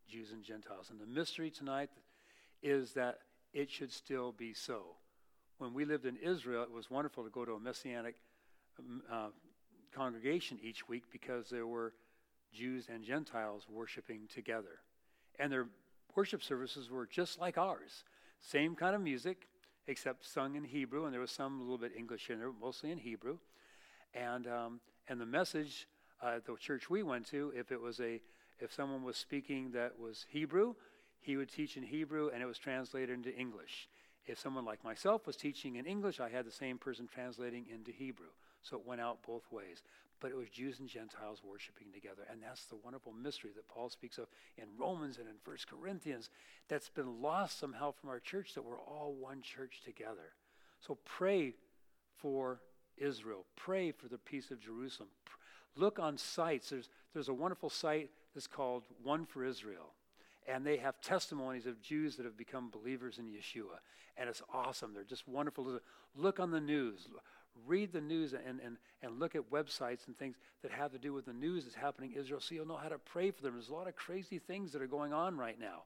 [0.08, 0.90] Jews and Gentiles.
[0.90, 1.90] And the mystery tonight
[2.62, 3.20] is that
[3.54, 4.96] it should still be so.
[5.58, 8.16] When we lived in Israel, it was wonderful to go to a messianic
[8.80, 9.28] um, uh,
[9.94, 11.94] congregation each week because there were
[12.54, 14.80] Jews and Gentiles worshiping together.
[15.40, 15.68] And their
[16.16, 18.04] worship services were just like ours.
[18.40, 19.48] Same kind of music,
[19.88, 22.92] except sung in Hebrew, and there was some a little bit English in there, mostly
[22.92, 23.38] in Hebrew.
[24.14, 25.88] And, um, and the message
[26.22, 28.22] uh, at the church we went to, if it was a,
[28.60, 30.76] if someone was speaking that was Hebrew,
[31.20, 33.88] he would teach in Hebrew and it was translated into English.
[34.26, 37.92] If someone like myself was teaching in English, I had the same person translating into
[37.92, 38.28] Hebrew.
[38.62, 39.84] So it went out both ways.
[40.24, 42.24] But it was Jews and Gentiles worshiping together.
[42.32, 46.30] And that's the wonderful mystery that Paul speaks of in Romans and in First Corinthians
[46.70, 50.32] that's been lost somehow from our church that we're all one church together.
[50.80, 51.56] So pray
[52.16, 52.62] for
[52.96, 53.44] Israel.
[53.58, 55.10] Pray for the peace of Jerusalem.
[55.76, 56.70] Look on sites.
[56.70, 59.92] There's, there's a wonderful site that's called One for Israel.
[60.48, 63.80] And they have testimonies of Jews that have become believers in Yeshua.
[64.16, 64.94] And it's awesome.
[64.94, 65.82] They're just wonderful.
[66.16, 67.10] Look on the news
[67.66, 71.14] read the news and, and, and look at websites and things that have to do
[71.14, 73.54] with the news that's happening in Israel so you'll know how to pray for them.
[73.54, 75.84] There's a lot of crazy things that are going on right now.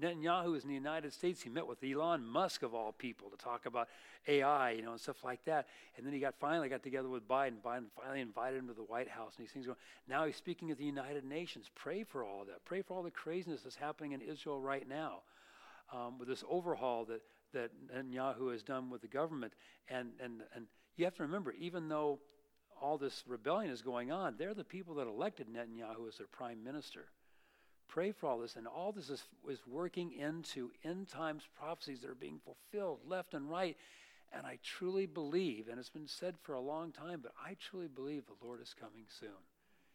[0.00, 1.40] Netanyahu is in the United States.
[1.40, 3.88] He met with Elon Musk of all people to talk about
[4.28, 5.68] AI, you know, and stuff like that.
[5.96, 7.54] And then he got finally got together with Biden.
[7.64, 9.78] Biden finally invited him to the White House, and these things going.
[10.06, 11.70] Now he's speaking at the United Nations.
[11.74, 12.64] Pray for all of that.
[12.66, 15.20] Pray for all the craziness that's happening in Israel right now,
[15.92, 17.22] um, with this overhaul that
[17.54, 19.54] that Netanyahu has done with the government,
[19.88, 20.66] and and and
[20.96, 22.18] you have to remember, even though
[22.80, 26.62] all this rebellion is going on, they're the people that elected Netanyahu as their prime
[26.62, 27.06] minister.
[27.88, 32.10] Pray for all this, and all this is, is working into end times prophecies that
[32.10, 33.76] are being fulfilled left and right.
[34.32, 37.86] And I truly believe, and it's been said for a long time, but I truly
[37.86, 39.30] believe the Lord is coming soon.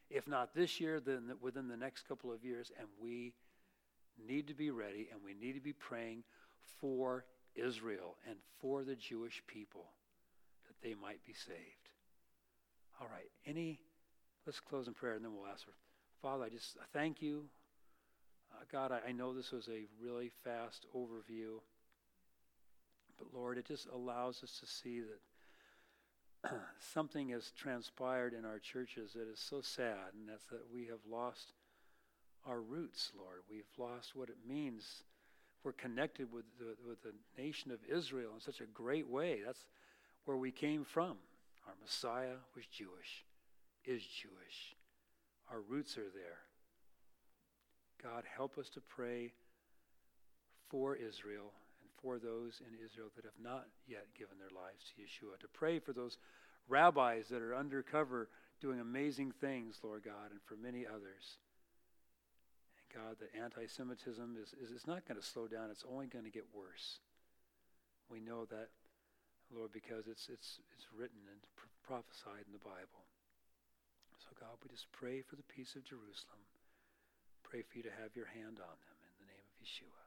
[0.09, 2.71] If not this year, then within the next couple of years.
[2.77, 3.33] And we
[4.27, 6.23] need to be ready and we need to be praying
[6.79, 7.25] for
[7.55, 9.85] Israel and for the Jewish people
[10.81, 11.89] they might be saved.
[12.99, 13.79] All right, any,
[14.45, 15.73] let's close in prayer and then we'll ask for.
[16.21, 17.45] Father, I just thank you.
[18.53, 21.59] Uh, God, I, I know this was a really fast overview,
[23.17, 26.51] but Lord, it just allows us to see that
[26.93, 30.99] something has transpired in our churches that is so sad, and that's that we have
[31.09, 31.53] lost
[32.45, 33.41] our roots, Lord.
[33.49, 35.03] We've lost what it means.
[35.63, 39.41] We're connected with the, with the nation of Israel in such a great way.
[39.45, 39.65] That's
[40.25, 41.17] where we came from.
[41.67, 43.25] Our Messiah was Jewish,
[43.85, 44.75] is Jewish.
[45.51, 46.39] Our roots are there.
[48.01, 49.33] God, help us to pray
[50.69, 51.51] for Israel
[51.81, 55.39] and for those in Israel that have not yet given their lives to Yeshua.
[55.39, 56.17] To pray for those
[56.67, 61.37] rabbis that are undercover doing amazing things, Lord God, and for many others.
[62.77, 66.07] And God, that anti Semitism is, is, is not going to slow down, it's only
[66.07, 66.99] going to get worse.
[68.09, 68.69] We know that,
[69.51, 71.39] Lord, because it's, it's, it's written and
[71.83, 73.03] prophesied in the Bible.
[74.23, 76.43] So, God, we just pray for the peace of Jerusalem.
[77.43, 80.00] Pray for you to have your hand on them in the name of Yeshua.